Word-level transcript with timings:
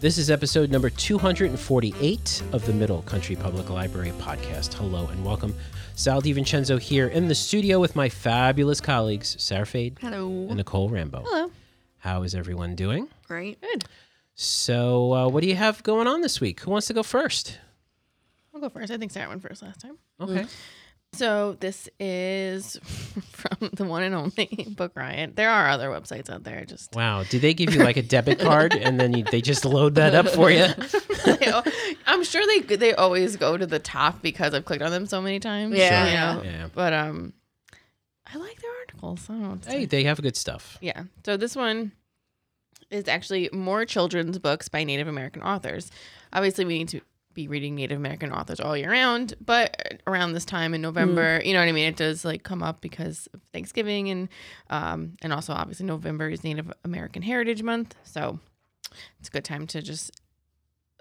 This 0.00 0.16
is 0.16 0.30
episode 0.30 0.70
number 0.70 0.90
248 0.90 2.42
of 2.52 2.64
the 2.66 2.72
Middle 2.72 3.02
Country 3.02 3.34
Public 3.34 3.68
Library 3.68 4.12
podcast. 4.20 4.74
Hello 4.74 5.06
and 5.08 5.24
welcome. 5.24 5.54
Sal 5.96 6.22
DiVincenzo 6.22 6.80
here 6.80 7.08
in 7.08 7.26
the 7.26 7.34
studio 7.34 7.80
with 7.80 7.96
my 7.96 8.08
fabulous 8.08 8.80
colleagues, 8.80 9.34
Sarah 9.42 9.66
Fade 9.66 9.98
Hello. 10.00 10.28
and 10.28 10.56
Nicole 10.56 10.88
Rambo. 10.88 11.22
Hello. 11.26 11.50
How 11.98 12.22
is 12.22 12.34
everyone 12.36 12.76
doing? 12.76 13.08
Great. 13.26 13.60
Good. 13.60 13.84
So, 14.36 15.12
uh, 15.14 15.28
what 15.28 15.42
do 15.42 15.48
you 15.48 15.56
have 15.56 15.82
going 15.82 16.06
on 16.06 16.20
this 16.20 16.40
week? 16.40 16.60
Who 16.60 16.70
wants 16.70 16.86
to 16.86 16.94
go 16.94 17.02
first? 17.02 17.58
I'll 18.54 18.60
go 18.60 18.68
first. 18.68 18.92
I 18.92 18.98
think 18.98 19.10
Sarah 19.10 19.28
went 19.28 19.42
first 19.42 19.62
last 19.62 19.80
time. 19.80 19.98
Okay. 20.20 20.46
So 21.14 21.56
this 21.58 21.88
is 21.98 22.76
from 23.32 23.70
the 23.72 23.84
one 23.84 24.02
and 24.02 24.14
only 24.14 24.66
Book 24.76 24.92
Riot. 24.94 25.36
There 25.36 25.50
are 25.50 25.68
other 25.68 25.88
websites 25.88 26.30
out 26.30 26.44
there. 26.44 26.64
Just 26.64 26.94
Wow. 26.94 27.24
do 27.24 27.38
they 27.38 27.54
give 27.54 27.74
you 27.74 27.80
like 27.82 27.96
a 27.96 28.02
debit 28.02 28.38
card 28.38 28.74
and 28.74 29.00
then 29.00 29.12
you, 29.14 29.24
they 29.24 29.40
just 29.40 29.64
load 29.64 29.94
that 29.96 30.14
up 30.14 30.28
for 30.28 30.50
you? 30.50 30.66
I'm 32.06 32.24
sure 32.24 32.42
they 32.46 32.76
they 32.76 32.94
always 32.94 33.36
go 33.36 33.56
to 33.56 33.66
the 33.66 33.78
top 33.78 34.22
because 34.22 34.54
I've 34.54 34.64
clicked 34.64 34.82
on 34.82 34.90
them 34.90 35.06
so 35.06 35.20
many 35.20 35.40
times. 35.40 35.76
Yeah. 35.76 36.06
you 36.06 36.14
know? 36.36 36.42
Yeah. 36.44 36.68
But 36.74 36.92
um, 36.92 37.32
I 38.32 38.36
like 38.38 38.60
their 38.60 38.70
articles. 38.80 39.26
I 39.28 39.32
don't 39.32 39.42
know. 39.42 39.48
What 39.50 39.62
to 39.62 39.70
Hey, 39.70 39.80
say. 39.80 39.86
they 39.86 40.04
have 40.04 40.20
good 40.22 40.36
stuff. 40.36 40.78
Yeah. 40.80 41.04
So 41.24 41.36
this 41.36 41.56
one 41.56 41.92
is 42.90 43.08
actually 43.08 43.48
more 43.52 43.84
children's 43.84 44.38
books 44.38 44.68
by 44.68 44.84
Native 44.84 45.08
American 45.08 45.42
authors. 45.42 45.90
Obviously, 46.32 46.64
we 46.64 46.78
need 46.78 46.88
to 46.90 47.00
be 47.38 47.46
reading 47.46 47.76
Native 47.76 47.96
American 47.96 48.32
authors 48.32 48.58
all 48.58 48.76
year 48.76 48.90
round, 48.90 49.34
but 49.40 50.00
around 50.08 50.32
this 50.32 50.44
time 50.44 50.74
in 50.74 50.82
November, 50.82 51.40
you 51.44 51.52
know 51.52 51.60
what 51.60 51.68
I 51.68 51.72
mean? 51.72 51.86
It 51.86 51.94
does 51.94 52.24
like 52.24 52.42
come 52.42 52.64
up 52.64 52.80
because 52.80 53.28
of 53.32 53.40
Thanksgiving 53.52 54.10
and 54.10 54.28
um 54.70 55.16
and 55.22 55.32
also 55.32 55.52
obviously 55.52 55.86
November 55.86 56.28
is 56.28 56.42
Native 56.42 56.72
American 56.82 57.22
Heritage 57.22 57.62
Month, 57.62 57.94
so 58.02 58.40
it's 59.20 59.28
a 59.28 59.30
good 59.30 59.44
time 59.44 59.68
to 59.68 59.80
just 59.80 60.10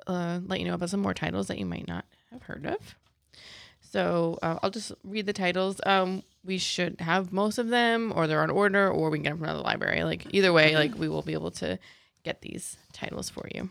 uh, 0.06 0.40
let 0.46 0.60
you 0.60 0.68
know 0.68 0.76
about 0.76 0.92
some 0.92 1.00
more 1.00 1.16
titles 1.16 1.48
that 1.48 1.58
you 1.58 1.66
might 1.66 1.88
not 1.88 2.06
have 2.32 2.44
heard 2.44 2.68
of. 2.68 2.96
So 3.82 4.38
uh, 4.44 4.60
I'll 4.62 4.70
just 4.70 4.92
read 5.04 5.26
the 5.26 5.34
titles. 5.34 5.82
Um, 5.88 6.22
we 6.46 6.60
should 6.60 7.02
have 7.02 7.34
most 7.34 7.58
of 7.58 7.70
them, 7.70 8.14
or 8.16 8.28
they're 8.28 8.44
on 8.44 8.52
order, 8.52 8.90
or 8.90 9.10
we 9.10 9.18
can 9.18 9.24
get 9.24 9.30
them 9.32 9.40
from 9.40 9.46
another 9.46 9.64
library. 9.64 10.04
Like 10.04 10.28
either 10.32 10.54
way, 10.54 10.76
like 10.76 10.96
we 10.96 11.10
will 11.10 11.24
be 11.24 11.34
able 11.34 11.52
to 11.52 11.80
get 12.24 12.42
these 12.42 12.78
titles 12.94 13.28
for 13.28 13.48
you. 13.56 13.70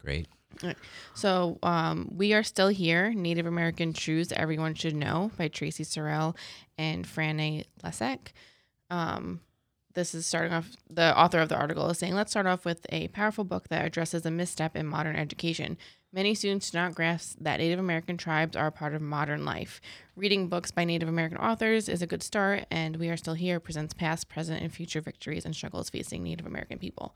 Great. 0.00 0.28
So 1.14 1.58
um, 1.62 2.10
we 2.16 2.32
are 2.34 2.42
still 2.42 2.68
here. 2.68 3.12
Native 3.12 3.46
American 3.46 3.92
Truths 3.92 4.32
Everyone 4.32 4.74
Should 4.74 4.94
Know 4.94 5.30
by 5.36 5.48
Traci 5.48 5.84
Sorell 5.84 6.36
and 6.76 7.06
Frané 7.06 7.64
Lessac. 7.82 8.32
Um, 8.90 9.40
this 9.94 10.14
is 10.14 10.26
starting 10.26 10.52
off. 10.52 10.76
The 10.88 11.18
author 11.18 11.40
of 11.40 11.48
the 11.48 11.56
article 11.56 11.88
is 11.90 11.98
saying, 11.98 12.14
"Let's 12.14 12.30
start 12.30 12.46
off 12.46 12.64
with 12.64 12.86
a 12.90 13.08
powerful 13.08 13.44
book 13.44 13.68
that 13.68 13.84
addresses 13.84 14.24
a 14.24 14.30
misstep 14.30 14.76
in 14.76 14.86
modern 14.86 15.16
education." 15.16 15.76
Many 16.12 16.34
students 16.34 16.70
do 16.70 16.78
not 16.78 16.94
grasp 16.94 17.38
that 17.40 17.60
Native 17.60 17.78
American 17.78 18.16
tribes 18.16 18.56
are 18.56 18.66
a 18.66 18.72
part 18.72 18.94
of 18.94 19.00
modern 19.00 19.44
life. 19.44 19.80
Reading 20.16 20.48
books 20.48 20.72
by 20.72 20.84
Native 20.84 21.08
American 21.08 21.38
authors 21.38 21.88
is 21.88 22.02
a 22.02 22.06
good 22.06 22.22
start, 22.22 22.66
and 22.68 22.96
We 22.96 23.08
Are 23.10 23.16
Still 23.16 23.34
Here 23.34 23.60
presents 23.60 23.94
past, 23.94 24.28
present, 24.28 24.60
and 24.60 24.72
future 24.72 25.00
victories 25.00 25.44
and 25.44 25.54
struggles 25.54 25.88
facing 25.88 26.24
Native 26.24 26.46
American 26.46 26.78
people. 26.78 27.14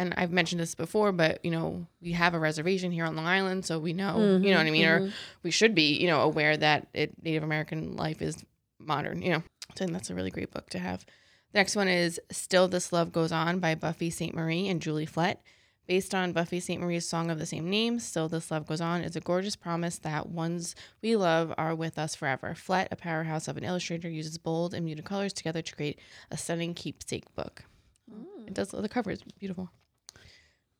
And 0.00 0.14
I've 0.16 0.32
mentioned 0.32 0.62
this 0.62 0.74
before, 0.74 1.12
but 1.12 1.44
you 1.44 1.50
know, 1.50 1.86
we 2.00 2.12
have 2.12 2.32
a 2.32 2.38
reservation 2.38 2.90
here 2.90 3.04
on 3.04 3.16
Long 3.16 3.26
Island, 3.26 3.66
so 3.66 3.78
we 3.78 3.92
know, 3.92 4.14
mm-hmm, 4.16 4.42
you 4.42 4.50
know 4.50 4.56
what 4.56 4.66
I 4.66 4.70
mean, 4.70 4.86
or 4.86 5.00
mm-hmm. 5.00 5.10
we 5.42 5.50
should 5.50 5.74
be, 5.74 5.98
you 6.00 6.06
know, 6.06 6.22
aware 6.22 6.56
that 6.56 6.88
it, 6.94 7.22
Native 7.22 7.42
American 7.42 7.96
life 7.96 8.22
is 8.22 8.42
modern, 8.78 9.20
you 9.20 9.30
know. 9.30 9.42
So 9.76 9.84
that's 9.84 10.08
a 10.08 10.14
really 10.14 10.30
great 10.30 10.52
book 10.52 10.70
to 10.70 10.78
have. 10.78 11.04
The 11.52 11.58
next 11.58 11.76
one 11.76 11.86
is 11.86 12.18
Still 12.32 12.66
This 12.66 12.94
Love 12.94 13.12
Goes 13.12 13.30
On 13.30 13.58
by 13.58 13.74
Buffy 13.74 14.08
Sainte-Marie 14.08 14.68
and 14.68 14.80
Julie 14.80 15.04
Flett. 15.04 15.42
Based 15.86 16.14
on 16.14 16.32
Buffy 16.32 16.60
Sainte-Marie's 16.60 17.06
song 17.06 17.30
of 17.30 17.38
the 17.38 17.44
same 17.44 17.68
name, 17.68 17.98
Still 17.98 18.28
This 18.28 18.50
Love 18.50 18.66
Goes 18.66 18.80
On 18.80 19.02
is 19.02 19.16
a 19.16 19.20
gorgeous 19.20 19.56
promise 19.56 19.98
that 19.98 20.30
ones 20.30 20.74
we 21.02 21.14
love 21.14 21.52
are 21.58 21.74
with 21.74 21.98
us 21.98 22.14
forever. 22.14 22.54
Flett, 22.54 22.88
a 22.90 22.96
powerhouse 22.96 23.48
of 23.48 23.58
an 23.58 23.64
illustrator, 23.64 24.08
uses 24.08 24.38
bold 24.38 24.72
and 24.72 24.86
muted 24.86 25.04
colors 25.04 25.34
together 25.34 25.60
to 25.60 25.76
create 25.76 25.98
a 26.30 26.38
stunning 26.38 26.72
keepsake 26.72 27.34
book. 27.34 27.64
Mm. 28.10 28.48
It 28.48 28.54
does, 28.54 28.70
the 28.70 28.88
cover 28.88 29.10
is 29.10 29.22
beautiful. 29.38 29.70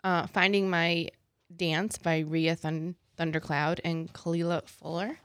Uh, 0.03 0.27
Finding 0.27 0.71
My 0.71 1.09
Dance 1.55 1.99
by 1.99 2.21
Ria 2.21 2.57
Thun- 2.57 2.97
Thundercloud 3.19 3.81
and 3.85 4.13
Kalila 4.13 4.67
Fuller. 4.67 5.19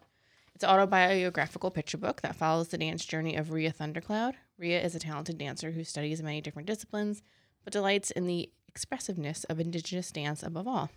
It's 0.54 0.64
an 0.64 0.70
autobiographical 0.70 1.72
picture 1.72 1.98
book 1.98 2.22
that 2.22 2.36
follows 2.36 2.70
the 2.70 2.78
dance 2.78 3.06
journey 3.06 3.36
of 3.36 3.52
Ria 3.52 3.72
Thundercloud. 3.72 4.34
Ria 4.58 4.82
is 4.82 4.96
a 4.96 5.00
talented 5.00 5.38
dancer 5.38 5.72
who 5.72 5.84
studies 5.84 6.22
many 6.22 6.42
different 6.42 6.68
disciplines, 6.68 7.22
but 7.64 7.74
delights 7.74 8.12
in 8.12 8.28
the 8.28 8.50
expressiveness 8.68 9.46
of 9.46 9.60
Indigenous 9.60 10.12
dance 10.12 10.44
above 10.44 10.68
all. 10.68 10.90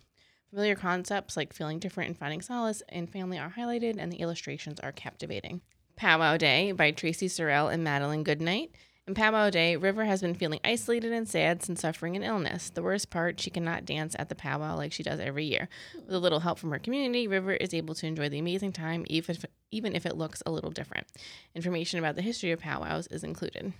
Familiar 0.50 0.74
concepts 0.74 1.36
like 1.36 1.52
feeling 1.52 1.78
different 1.78 2.08
and 2.08 2.18
finding 2.18 2.40
solace 2.40 2.82
in 2.88 3.06
family 3.06 3.38
are 3.38 3.54
highlighted, 3.56 3.96
and 3.98 4.10
the 4.10 4.20
illustrations 4.20 4.80
are 4.80 4.92
captivating. 4.92 5.60
Powwow 5.94 6.36
Day 6.36 6.72
by 6.72 6.90
Traci 6.90 7.26
Sorell 7.26 7.72
and 7.72 7.86
Madelyn 7.86 8.24
Goodnight. 8.24 8.70
In 9.08 9.14
Powwow 9.14 9.48
Day, 9.48 9.74
River 9.74 10.04
has 10.04 10.20
been 10.20 10.34
feeling 10.34 10.60
isolated 10.62 11.12
and 11.12 11.26
sad 11.26 11.62
since 11.62 11.80
suffering 11.80 12.14
an 12.14 12.22
illness. 12.22 12.68
The 12.68 12.82
worst 12.82 13.08
part, 13.08 13.40
she 13.40 13.48
cannot 13.48 13.86
dance 13.86 14.14
at 14.18 14.28
the 14.28 14.34
powwow 14.34 14.76
like 14.76 14.92
she 14.92 15.02
does 15.02 15.18
every 15.18 15.46
year. 15.46 15.70
With 15.94 16.14
a 16.14 16.18
little 16.18 16.40
help 16.40 16.58
from 16.58 16.72
her 16.72 16.78
community, 16.78 17.26
River 17.26 17.54
is 17.54 17.72
able 17.72 17.94
to 17.94 18.06
enjoy 18.06 18.28
the 18.28 18.38
amazing 18.38 18.72
time, 18.72 19.06
even 19.08 19.34
if, 19.34 19.46
even 19.70 19.96
if 19.96 20.04
it 20.04 20.18
looks 20.18 20.42
a 20.44 20.50
little 20.50 20.70
different. 20.70 21.06
Information 21.54 21.98
about 21.98 22.16
the 22.16 22.22
history 22.22 22.52
of 22.52 22.60
powwows 22.60 23.06
is 23.06 23.24
included. 23.24 23.72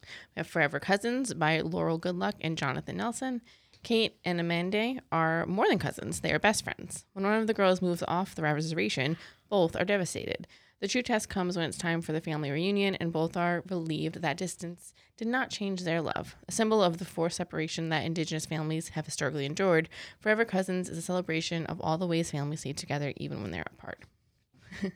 We 0.00 0.38
have 0.38 0.48
Forever 0.48 0.80
Cousins 0.80 1.32
by 1.32 1.60
Laurel 1.60 2.00
Goodluck 2.00 2.34
and 2.40 2.58
Jonathan 2.58 2.96
Nelson. 2.96 3.40
Kate 3.84 4.16
and 4.24 4.40
Amanda 4.40 4.96
are 5.12 5.46
more 5.46 5.68
than 5.68 5.78
cousins, 5.78 6.22
they 6.22 6.32
are 6.32 6.40
best 6.40 6.64
friends. 6.64 7.04
When 7.12 7.24
one 7.24 7.38
of 7.38 7.46
the 7.46 7.54
girls 7.54 7.82
moves 7.82 8.02
off 8.08 8.34
the 8.34 8.42
reservation, 8.42 9.16
both 9.48 9.76
are 9.76 9.84
devastated. 9.84 10.48
The 10.82 10.88
true 10.88 11.02
test 11.02 11.28
comes 11.28 11.56
when 11.56 11.68
it's 11.68 11.78
time 11.78 12.02
for 12.02 12.10
the 12.10 12.20
family 12.20 12.50
reunion, 12.50 12.96
and 12.96 13.12
both 13.12 13.36
are 13.36 13.62
relieved 13.68 14.16
that 14.16 14.36
distance 14.36 14.92
did 15.16 15.28
not 15.28 15.48
change 15.48 15.84
their 15.84 16.00
love. 16.00 16.34
A 16.48 16.52
symbol 16.52 16.82
of 16.82 16.98
the 16.98 17.04
forced 17.04 17.36
separation 17.36 17.88
that 17.90 18.04
Indigenous 18.04 18.46
families 18.46 18.88
have 18.88 19.06
historically 19.06 19.46
endured, 19.46 19.88
Forever 20.18 20.44
Cousins 20.44 20.88
is 20.88 20.98
a 20.98 21.02
celebration 21.02 21.66
of 21.66 21.80
all 21.80 21.98
the 21.98 22.06
ways 22.08 22.32
families 22.32 22.60
stay 22.60 22.72
together 22.72 23.12
even 23.16 23.42
when 23.42 23.52
they're 23.52 23.62
apart. 23.72 24.00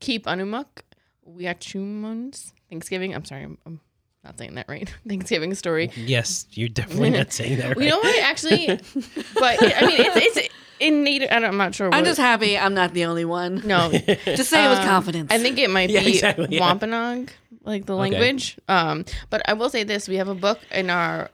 Keep 0.00 0.26
Anumuk, 0.26 0.82
Wiachumuns, 1.24 2.52
Thanksgiving. 2.68 3.14
I'm 3.14 3.24
sorry, 3.24 3.44
I'm, 3.44 3.58
I'm 3.64 3.80
not 4.28 4.38
saying 4.38 4.54
that 4.56 4.68
right. 4.68 4.92
Thanksgiving 5.08 5.54
story. 5.54 5.90
Yes, 5.96 6.46
you're 6.50 6.68
definitely 6.68 7.10
not 7.10 7.32
saying 7.32 7.58
that 7.58 7.68
right. 7.76 7.78
You 7.84 7.90
know 7.90 7.98
what? 7.98 8.22
Actually, 8.22 8.66
but 9.34 9.58
I 9.62 9.86
mean, 9.86 10.00
it's, 10.00 10.36
it's 10.36 10.48
in 10.80 11.02
native. 11.02 11.28
I 11.30 11.40
don't, 11.40 11.48
I'm 11.50 11.56
not 11.56 11.74
sure. 11.74 11.88
What, 11.88 11.96
I'm 11.96 12.04
just 12.04 12.20
happy 12.20 12.58
I'm 12.58 12.74
not 12.74 12.92
the 12.92 13.06
only 13.06 13.24
one. 13.24 13.62
no. 13.66 13.90
Just 14.26 14.50
say 14.50 14.64
it 14.64 14.68
with 14.68 14.78
Um, 14.78 14.84
confidence. 14.86 15.32
I 15.32 15.38
think 15.38 15.58
it 15.58 15.70
might 15.70 15.90
Yeah, 15.90 16.00
be 16.04 16.10
exactly, 16.16 16.48
yeah. 16.50 16.60
Wampanoag, 16.60 17.32
like 17.64 17.86
the 17.86 17.96
language. 17.96 18.58
Um, 18.68 19.04
but 19.30 19.40
I 19.48 19.54
will 19.54 19.70
say 19.70 19.82
this: 19.84 20.06
we 20.08 20.16
have 20.16 20.28
a 20.28 20.34
book 20.34 20.60
in 20.70 20.90
our 20.90 21.30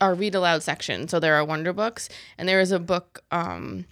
our 0.00 0.14
read 0.14 0.34
aloud 0.34 0.62
section. 0.62 1.06
So 1.08 1.20
there 1.20 1.34
are 1.34 1.44
wonder 1.44 1.72
books, 1.72 2.08
and 2.38 2.48
there 2.48 2.60
is 2.60 2.72
a 2.72 2.78
book 2.80 3.22
um, 3.30 3.84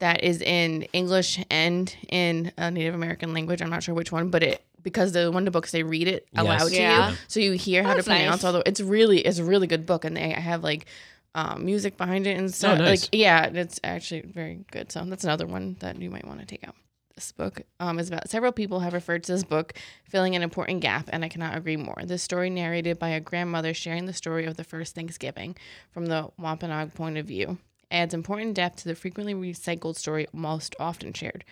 that 0.00 0.22
is 0.24 0.42
in 0.42 0.82
English 0.92 1.38
and 1.50 1.94
in 2.08 2.52
a 2.58 2.70
Native 2.70 2.94
American 2.94 3.32
language. 3.32 3.62
I'm 3.62 3.70
not 3.70 3.82
sure 3.82 3.94
which 3.94 4.10
one, 4.12 4.30
but 4.30 4.42
it 4.42 4.62
because 4.86 5.10
the 5.12 5.30
wonder 5.32 5.50
books 5.50 5.72
they 5.72 5.82
read 5.82 6.06
it 6.06 6.26
Yes. 6.32 6.40
aloud 6.44 6.68
to 6.68 6.74
Yeah. 6.76 7.10
you, 7.10 7.16
so 7.26 7.40
you 7.40 7.52
hear 7.52 7.82
how 7.82 7.94
That's 7.94 8.04
to 8.06 8.10
pronounce. 8.12 8.42
nice. 8.44 8.52
the. 8.52 8.62
it's 8.66 8.80
really 8.80 9.18
it's 9.18 9.38
a 9.38 9.44
really 9.44 9.66
good 9.66 9.84
book, 9.84 10.04
and 10.04 10.16
they 10.16 10.30
have 10.30 10.62
like. 10.62 10.86
Um, 11.34 11.66
music 11.66 11.98
behind 11.98 12.26
it 12.26 12.38
and 12.38 12.48
stuff. 12.54 12.78
Oh, 12.78 12.82
nice. 12.82 13.02
Like, 13.02 13.08
yeah, 13.12 13.44
it's 13.52 13.78
actually 13.84 14.22
very 14.22 14.64
good. 14.72 14.90
So 14.90 15.04
that's 15.04 15.22
another 15.22 15.44
one 15.46 15.76
that 15.80 16.00
you 16.00 16.08
might 16.08 16.26
want 16.26 16.40
to 16.40 16.46
take 16.46 16.66
out 16.66 16.74
this 17.14 17.30
book 17.32 17.60
um, 17.78 17.98
is 17.98 18.08
about 18.08 18.30
several 18.30 18.52
people 18.52 18.80
have 18.80 18.94
referred 18.94 19.22
to 19.24 19.32
this 19.32 19.44
book 19.44 19.74
filling 20.04 20.34
an 20.34 20.40
important 20.42 20.80
gap 20.80 21.10
and 21.12 21.24
i 21.24 21.28
cannot 21.28 21.54
agree 21.56 21.76
more 21.76 21.96
this 22.04 22.22
story 22.22 22.48
narrated 22.50 22.98
by 22.98 23.08
a 23.10 23.20
grandmother 23.20 23.72
sharing 23.74 24.04
the 24.06 24.12
story 24.14 24.44
of 24.46 24.56
the 24.56 24.64
first 24.64 24.94
thanksgiving 24.94 25.54
from 25.90 26.06
the 26.06 26.28
wampanoag 26.38 26.92
point 26.94 27.16
of 27.18 27.24
view 27.26 27.56
adds 27.90 28.12
important 28.14 28.54
depth 28.54 28.76
to 28.76 28.88
the 28.88 28.94
frequently 28.94 29.34
recycled 29.34 29.96
story 29.96 30.26
most 30.32 30.74
often 30.78 31.12
shared 31.12 31.42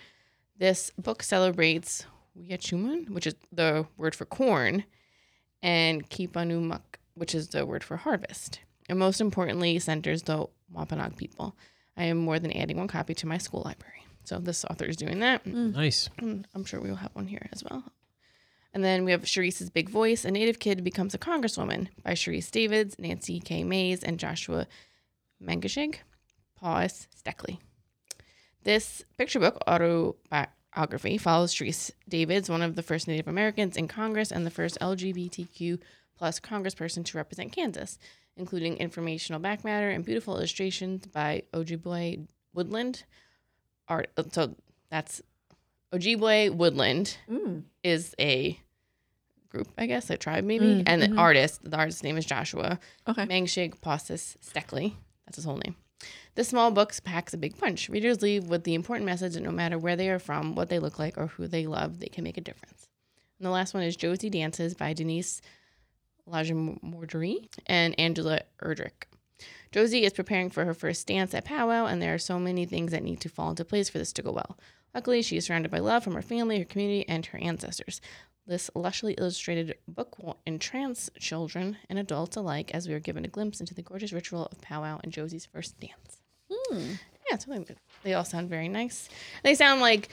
this 0.59 0.91
book 0.99 1.23
celebrates 1.23 2.05
Wiachumun, 2.39 3.11
which 3.11 3.27
is 3.27 3.35
the 3.53 3.87
word 3.97 4.15
for 4.15 4.25
corn 4.25 4.85
and 5.63 6.09
kipanumuk 6.11 6.83
which 7.15 7.35
is 7.35 7.49
the 7.49 7.65
word 7.65 7.83
for 7.83 7.97
harvest 7.97 8.61
and 8.89 8.99
most 8.99 9.21
importantly 9.21 9.79
centers 9.79 10.23
the 10.25 10.47
wampanoag 10.71 11.17
people 11.17 11.57
i 11.97 12.05
am 12.05 12.19
more 12.19 12.39
than 12.39 12.53
adding 12.53 12.77
one 12.77 12.89
copy 12.89 13.15
to 13.15 13.27
my 13.27 13.39
school 13.39 13.63
library 13.65 14.05
so 14.25 14.39
this 14.39 14.65
author 14.65 14.85
is 14.85 14.97
doing 14.97 15.21
that 15.21 15.45
mm. 15.45 15.73
Nice. 15.73 16.11
and 16.19 16.47
I'm 16.55 16.65
sure 16.65 16.81
we 16.81 16.89
will 16.89 16.97
have 16.97 17.15
one 17.15 17.27
here 17.27 17.47
as 17.53 17.63
well. 17.63 17.85
And 18.73 18.83
then 18.83 19.05
we 19.05 19.13
have 19.13 19.23
Sharice's 19.23 19.71
Big 19.71 19.89
Voice, 19.89 20.25
A 20.25 20.33
Native 20.33 20.59
Kid 20.59 20.83
Becomes 20.83 21.15
a 21.15 21.19
Congresswoman 21.19 21.89
by 22.03 22.13
Sharice 22.13 22.51
Davids, 22.51 22.97
Nancy 22.99 23.39
K. 23.39 23.63
Mays, 23.63 24.03
and 24.03 24.19
Joshua 24.19 24.67
Mangeshig, 25.41 25.99
Paus 26.61 27.07
Steckley. 27.15 27.59
This 28.65 29.05
picture 29.17 29.39
book 29.39 29.63
autobiography 30.77 31.19
follows 31.19 31.55
Sharice 31.55 31.91
Davids, 32.09 32.51
one 32.51 32.63
of 32.63 32.75
the 32.77 32.83
first 32.83 33.07
Native 33.09 33.29
Americans 33.29 33.77
in 33.77 33.89
Congress 33.89 34.33
and 34.33 34.45
the 34.45 34.51
first 34.51 34.79
LGBTQ 34.81 35.79
plus 36.17 36.41
congressperson 36.41 37.05
to 37.07 37.17
represent 37.17 37.53
Kansas. 37.53 37.99
including 38.37 38.77
informational 38.79 39.39
back 39.41 39.63
matter 39.63 39.91
and 39.91 40.05
beautiful 40.05 40.35
illustrations 40.37 41.07
by 41.07 41.41
Ojibwe 41.53 42.27
Woodland. 42.53 43.05
Art. 43.87 44.11
So 44.33 44.57
that's 44.91 45.23
Ojibwe 45.93 46.51
Woodland 46.53 47.17
Mm. 47.31 47.63
is 47.85 48.13
a 48.19 48.59
group, 49.51 49.69
I 49.79 49.87
guess, 49.87 50.11
a 50.11 50.17
tribe 50.17 50.43
maybe, 50.43 50.65
Mm, 50.67 50.83
and 50.89 51.01
the 51.01 51.07
mhm. 51.11 51.17
artist. 51.21 51.61
The 51.63 51.77
artist's 51.77 52.03
name 52.03 52.17
is 52.17 52.27
Joshua 52.27 52.81
Okay. 53.07 53.25
Mangshig 53.25 53.81
Postus 53.81 54.37
Steckley. 54.45 54.95
That's 55.27 55.37
his 55.37 55.45
whole 55.45 55.59
name. 55.59 55.77
This 56.35 56.49
small 56.49 56.71
book 56.71 56.93
packs 57.05 57.35
a 57.35 57.37
big 57.37 57.59
punch. 57.59 57.89
Readers 57.89 58.23
leave 58.23 58.49
with 58.49 58.65
the 58.65 58.75
important 58.75 59.07
message 59.07 59.35
that 59.35 59.43
no 59.43 59.51
matter 59.51 59.79
where 59.79 59.97
they 59.97 60.11
are 60.11 60.19
from, 60.19 60.55
what 60.55 60.69
they 60.69 60.79
look 60.79 60.99
like, 60.99 61.17
or 61.17 61.29
who 61.29 61.47
they 61.47 61.67
love, 61.67 62.01
they 62.01 62.09
can 62.09 62.25
make 62.25 62.37
a 62.37 62.41
difference. 62.41 62.89
And 63.39 63.47
the 63.47 63.51
last 63.51 63.75
one 63.75 63.83
is 63.83 63.97
Josie 63.97 64.31
Dances 64.31 64.75
by 64.75 64.93
Denise 64.93 65.41
Lajimodiere 66.29 67.49
and 67.67 67.99
Angela 67.99 68.41
Erdrich. 68.63 69.05
Josie 69.73 70.05
is 70.05 70.13
preparing 70.13 70.51
for 70.51 70.65
her 70.65 70.75
first 70.75 71.07
dance 71.07 71.35
at 71.35 71.45
Powwow, 71.45 71.87
and 71.87 72.01
there 72.01 72.15
are 72.15 72.19
so 72.19 72.39
many 72.39 72.65
things 72.65 72.93
that 72.93 73.03
need 73.03 73.21
to 73.21 73.29
fall 73.29 73.51
into 73.51 73.65
place 73.65 73.89
for 73.89 73.99
this 73.99 74.13
to 74.15 74.23
go 74.23 74.33
well. 74.33 74.59
Luckily, 74.95 75.23
she 75.23 75.37
is 75.37 75.47
surrounded 75.47 75.71
by 75.71 75.81
love 75.81 76.05
from 76.05 76.15
her 76.15 76.23
family, 76.23 76.59
her 76.59 76.65
community, 76.65 77.09
and 77.09 77.27
her 77.27 77.39
ancestors. 77.39 78.01
This 78.47 78.71
lushly 78.77 79.15
illustrated 79.19 79.77
book 79.89 80.19
will 80.23 80.39
entrance 80.47 81.11
children 81.19 81.79
and 81.89 81.99
adults 81.99 82.37
alike 82.37 82.71
as 82.75 82.87
we 82.87 82.95
are 82.95 83.01
given 83.01 83.25
a 83.25 83.29
glimpse 83.29 83.59
into 83.59 83.75
the 83.75 83.83
gorgeous 83.83 84.13
ritual 84.13 84.47
of 84.53 84.61
powwow 84.61 85.01
and 85.03 85.13
Josie's 85.13 85.47
first 85.47 85.81
dance. 85.81 86.21
Hmm. 86.51 86.93
Yeah, 87.31 87.39
really 87.49 87.65
good. 87.65 87.79
They 88.03 88.13
all 88.13 88.25
sound 88.25 88.51
very 88.51 88.69
nice. 88.69 89.09
They 89.43 89.55
sound 89.55 89.81
like 89.81 90.11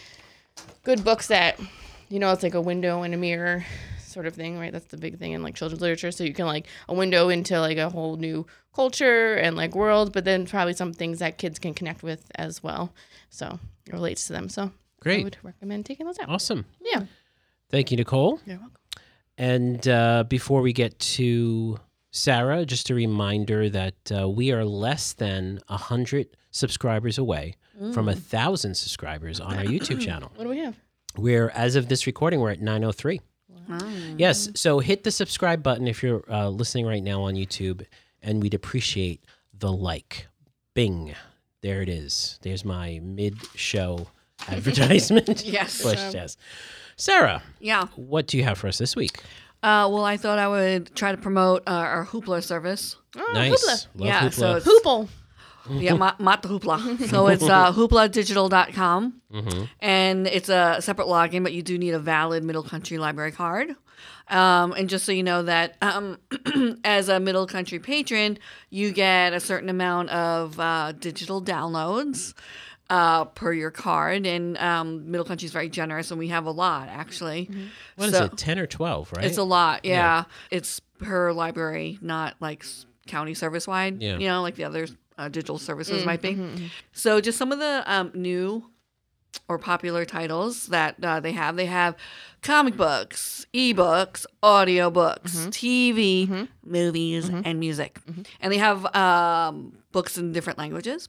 good 0.83 1.03
books 1.03 1.27
that, 1.27 1.59
you 2.07 2.19
know, 2.19 2.31
it's 2.31 2.41
like 2.41 2.53
a 2.53 2.62
window 2.62 3.03
and 3.03 3.13
a 3.13 3.17
mirror 3.17 3.65
sort 4.12 4.25
of 4.28 4.34
thing, 4.36 4.60
right? 4.60 4.72
That's 4.72 4.86
the 4.86 4.98
big 4.98 5.18
thing 5.18 5.31
in 5.34 5.44
like 5.44 5.56
children's 5.56 5.81
literature. 5.81 6.12
So 6.12 6.24
you 6.24 6.34
can 6.34 6.46
like 6.46 6.68
a 6.88 6.94
window 6.94 7.30
into 7.30 7.60
like 7.60 7.78
a 7.78 7.90
whole 7.90 8.18
new 8.18 8.46
culture 8.74 9.36
and 9.36 9.56
like 9.56 9.75
world, 9.75 10.13
but 10.13 10.25
then 10.25 10.46
probably 10.46 10.74
some 10.74 10.94
things 10.94 11.19
that 11.19 11.38
kids 11.38 11.60
can 11.60 11.74
connect 11.74 12.04
with 12.04 12.31
as 12.36 12.62
well. 12.62 12.94
So 13.30 13.60
it 13.86 13.94
relates 13.94 14.28
to 14.28 14.34
them. 14.34 14.50
So 14.50 14.72
great. 15.00 15.22
I 15.22 15.24
would 15.24 15.38
recommend 15.44 15.86
taking 15.86 16.06
those 16.06 16.19
out. 16.19 16.30
Awesome. 16.30 16.66
Yeah. 16.81 17.06
Thank 17.69 17.92
you, 17.92 17.98
Nicole. 17.98 18.40
You're 18.46 18.58
welcome. 18.58 18.78
And 19.38 19.88
uh, 19.88 20.25
before 20.28 20.62
we 20.62 20.74
get 20.74 21.00
to 21.00 21.80
Sarah, 22.12 22.66
just 22.66 22.90
a 22.90 22.96
reminder 22.96 23.69
that 23.69 24.12
uh, 24.13 24.30
we 24.30 24.52
are 24.52 24.66
less 24.66 25.13
than 25.13 25.60
100 25.68 26.28
subscribers 26.52 27.18
away 27.18 27.56
from 27.94 28.08
a 28.08 28.13
1,000 28.13 28.75
subscribers 28.75 29.40
on 29.40 29.58
our 29.58 29.63
YouTube 29.74 30.00
channel. 30.02 30.31
What 30.36 30.44
do 30.44 30.50
we 30.50 30.60
have? 30.60 30.78
We're, 31.18 31.50
as 31.50 31.75
of 31.75 31.88
this 31.88 32.06
recording, 32.06 32.40
we're 32.40 32.52
at 32.52 32.62
903. 32.62 33.19
Yes. 34.18 34.50
So 34.56 34.79
hit 34.79 35.03
the 35.03 35.12
subscribe 35.12 35.62
button 35.63 35.88
if 35.88 36.01
you're 36.03 36.23
uh, 36.29 36.50
listening 36.50 36.85
right 36.85 37.03
now 37.03 37.21
on 37.23 37.35
YouTube, 37.35 37.85
and 38.21 38.41
we'd 38.41 38.53
appreciate 38.53 39.23
the 39.57 39.71
like. 39.71 40.27
Bing. 40.73 41.13
There 41.62 41.81
it 41.81 41.89
is. 41.89 42.39
There's 42.41 42.63
my 42.65 43.00
mid 43.03 43.35
show 43.56 44.07
advertisement. 44.47 45.44
Yes. 45.45 45.81
Push, 45.81 46.13
yes. 46.13 46.38
Sarah, 46.95 47.41
Yeah. 47.59 47.88
what 47.95 48.27
do 48.27 48.38
you 48.38 48.44
have 48.44 48.57
for 48.57 48.68
us 48.68 48.77
this 48.77 48.95
week? 48.95 49.19
Uh, 49.63 49.88
well, 49.91 50.03
I 50.06 50.17
thought 50.17 50.39
I 50.39 50.47
would 50.47 50.95
try 50.95 51.12
to 51.12 51.17
promote 51.17 51.63
uh, 51.67 51.71
our 51.71 52.06
Hoopla 52.06 52.41
service. 52.44 52.95
Oh, 53.17 53.31
nice. 53.33 53.51
Hoopla. 53.51 53.88
Love 53.95 54.07
Yeah, 54.07 54.21
Hoopla. 54.29 54.33
so 54.33 54.56
it's- 54.57 54.67
Hoople. 54.67 55.07
Yeah, 55.69 55.94
Mat, 55.94 56.19
Mat 56.19 56.44
Hoopla. 56.44 57.08
So 57.10 57.28
it's 57.28 57.44
uh, 57.44 57.72
hoopladigital.com. 57.74 59.22
Mhm. 59.34 59.69
And 59.80 60.28
it's 60.28 60.50
a 60.50 60.78
separate 60.81 61.08
login, 61.08 61.44
but 61.44 61.54
you 61.54 61.62
do 61.63 61.78
need 61.78 61.94
a 61.94 62.00
valid 62.00 62.44
Middle 62.44 62.63
Country 62.63 62.98
Library 62.98 63.31
card. 63.31 63.75
Um, 64.30 64.72
and 64.74 64.90
just 64.90 65.06
so 65.06 65.12
you 65.12 65.24
know 65.24 65.44
that 65.44 65.75
um, 65.81 66.18
as 66.84 67.10
a 67.10 67.19
Middle 67.19 67.48
Country 67.48 67.80
patron, 67.80 68.38
you 68.69 68.92
get 68.92 69.34
a 69.34 69.40
certain 69.40 69.69
amount 69.69 70.10
of 70.10 70.60
uh, 70.60 70.94
digital 70.94 71.42
downloads 71.42 72.34
uh, 72.90 73.25
per 73.25 73.52
your 73.54 73.72
card. 73.72 74.25
And 74.25 74.58
um, 74.58 75.12
Middle 75.12 75.25
Country 75.25 75.46
is 75.46 75.52
very 75.52 75.69
generous, 75.69 76.12
and 76.12 76.19
we 76.19 76.30
have 76.30 76.46
a 76.46 76.52
lot, 76.52 76.88
actually. 76.90 77.50
What 77.96 78.10
is 78.10 78.16
So- 78.18 78.25
it? 78.25 78.38
10 78.38 78.60
or 78.60 78.68
12, 78.68 79.12
right? 79.16 79.25
It's 79.25 79.38
a 79.38 79.44
lot, 79.44 79.86
yeah. 79.86 80.24
It's 80.50 80.80
per 81.00 81.31
library, 81.34 81.98
not 82.02 82.36
like 82.40 82.66
county 83.08 83.34
service 83.34 83.68
wide. 83.68 84.02
Yeah. 84.02 84.18
You 84.18 84.28
know, 84.28 84.42
like 84.42 84.56
the 84.56 84.63
other 84.63 84.88
uh, 85.18 85.28
digital 85.30 85.58
services 85.58 86.06
might 86.06 86.22
be. 86.22 86.38
So 86.94 87.22
just 87.22 87.38
some 87.38 87.52
of 87.52 87.60
the 87.60 87.84
um, 87.86 88.12
new 88.13 88.69
or 89.48 89.58
popular 89.58 90.04
titles 90.06 90.68
that 90.68 90.96
uh, 91.04 91.19
they 91.19 91.31
have. 91.31 91.56
They 91.56 91.66
have 91.66 91.96
comic 92.42 92.75
books, 92.75 93.46
ebooks, 93.54 94.25
audiobooks, 94.44 95.48
TV, 95.50 96.48
movies, 96.66 97.30
and 97.30 97.60
music. 97.60 98.00
And 98.42 98.52
they 98.54 98.58
have 98.58 98.94
um, 98.96 99.78
books 99.92 100.18
in 100.18 100.31
different 100.31 100.60
languages. 100.60 101.08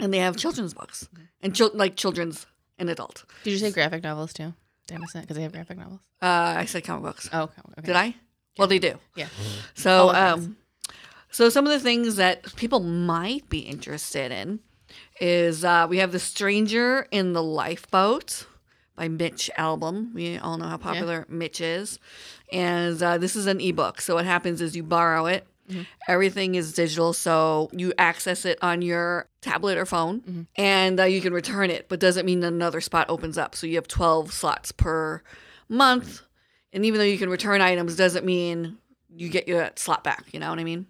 And 0.00 0.12
they 0.12 0.18
have 0.18 0.36
children's 0.36 0.72
books 0.74 1.08
and 1.42 1.54
chil- 1.54 1.70
like 1.74 1.96
children's 1.96 2.46
and 2.78 2.88
adult. 2.88 3.24
Did 3.44 3.50
you 3.50 3.58
say 3.58 3.70
graphic 3.70 4.02
novels 4.02 4.32
too? 4.32 4.54
Did 4.86 4.96
I 4.96 4.98
miss 5.00 5.12
that? 5.12 5.20
Because 5.22 5.36
they 5.36 5.42
have 5.42 5.52
graphic 5.52 5.76
novels. 5.78 6.00
Uh, 6.20 6.54
I 6.58 6.64
said 6.64 6.82
comic 6.84 7.02
books. 7.04 7.28
Oh, 7.32 7.42
okay. 7.78 7.86
Did 7.86 7.96
I? 7.96 8.14
Well, 8.58 8.68
they 8.68 8.78
do. 8.78 8.94
Yeah. 9.16 9.28
So, 9.74 9.90
All 10.08 10.10
of 10.10 10.16
us. 10.16 10.44
um, 10.44 10.56
so 11.32 11.48
some 11.48 11.66
of 11.66 11.72
the 11.72 11.80
things 11.80 12.16
that 12.16 12.54
people 12.56 12.80
might 12.80 13.48
be 13.48 13.58
interested 13.60 14.30
in 14.30 14.60
is 15.20 15.64
uh, 15.64 15.86
we 15.88 15.98
have 15.98 16.12
The 16.12 16.18
Stranger 16.18 17.06
in 17.10 17.32
the 17.32 17.42
Lifeboat 17.42 18.46
by 18.94 19.08
Mitch 19.08 19.50
Albom. 19.58 20.12
We 20.14 20.38
all 20.38 20.58
know 20.58 20.66
how 20.66 20.76
popular 20.76 21.24
Mitch 21.28 21.60
is. 21.60 21.98
And 22.52 23.02
uh, 23.02 23.18
this 23.18 23.34
is 23.34 23.46
an 23.46 23.60
ebook. 23.60 24.00
So 24.00 24.14
what 24.16 24.26
happens 24.26 24.60
is 24.60 24.76
you 24.76 24.82
borrow 24.82 25.26
it. 25.26 25.46
Everything 26.06 26.54
is 26.54 26.74
digital, 26.74 27.14
so 27.14 27.70
you 27.72 27.94
access 27.96 28.44
it 28.44 28.58
on 28.60 28.82
your 28.82 29.26
tablet 29.40 29.78
or 29.78 29.86
phone, 29.86 30.46
and 30.56 31.00
uh, 31.00 31.04
you 31.04 31.22
can 31.22 31.32
return 31.32 31.70
it. 31.70 31.88
But 31.88 31.98
doesn't 31.98 32.26
mean 32.26 32.42
another 32.44 32.82
spot 32.82 33.06
opens 33.08 33.38
up. 33.38 33.54
So 33.54 33.66
you 33.66 33.76
have 33.76 33.88
twelve 33.88 34.34
slots 34.34 34.70
per 34.72 35.22
month, 35.70 36.20
and 36.74 36.84
even 36.84 36.98
though 36.98 37.06
you 37.06 37.16
can 37.16 37.30
return 37.30 37.62
items, 37.62 37.96
doesn't 37.96 38.26
mean 38.26 38.76
you 39.16 39.30
get 39.30 39.48
your 39.48 39.70
slot 39.76 40.04
back. 40.04 40.26
You 40.32 40.40
know 40.40 40.50
what 40.50 40.58
I 40.58 40.64
mean? 40.64 40.86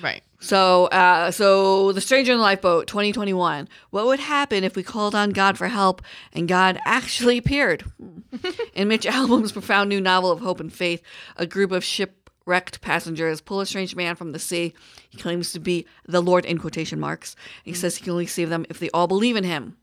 Right. 0.00 0.22
So, 0.40 0.86
uh, 0.86 1.30
so 1.30 1.92
the 1.92 2.00
Stranger 2.00 2.32
in 2.32 2.38
the 2.38 2.44
Lifeboat, 2.44 2.86
2021. 2.86 3.68
What 3.90 4.06
would 4.06 4.20
happen 4.20 4.62
if 4.62 4.76
we 4.76 4.82
called 4.82 5.14
on 5.14 5.30
God 5.30 5.56
for 5.56 5.68
help 5.68 6.02
and 6.32 6.46
God 6.46 6.78
actually 6.84 7.38
appeared? 7.38 7.84
in 8.74 8.88
Mitch 8.88 9.06
Albom's 9.06 9.52
profound 9.52 9.88
new 9.88 10.00
novel 10.00 10.30
of 10.30 10.40
hope 10.40 10.60
and 10.60 10.72
faith, 10.72 11.02
a 11.36 11.46
group 11.46 11.72
of 11.72 11.82
shipwrecked 11.82 12.80
passengers 12.80 13.40
pull 13.40 13.60
a 13.60 13.66
strange 13.66 13.96
man 13.96 14.16
from 14.16 14.32
the 14.32 14.38
sea. 14.38 14.74
He 15.08 15.18
claims 15.18 15.52
to 15.52 15.60
be 15.60 15.86
the 16.06 16.20
Lord 16.20 16.44
in 16.44 16.58
quotation 16.58 17.00
marks. 17.00 17.36
He 17.62 17.72
says 17.72 17.96
he 17.96 18.04
can 18.04 18.12
only 18.12 18.26
save 18.26 18.50
them 18.50 18.66
if 18.68 18.78
they 18.78 18.90
all 18.90 19.06
believe 19.06 19.36
in 19.36 19.44
him. 19.44 19.76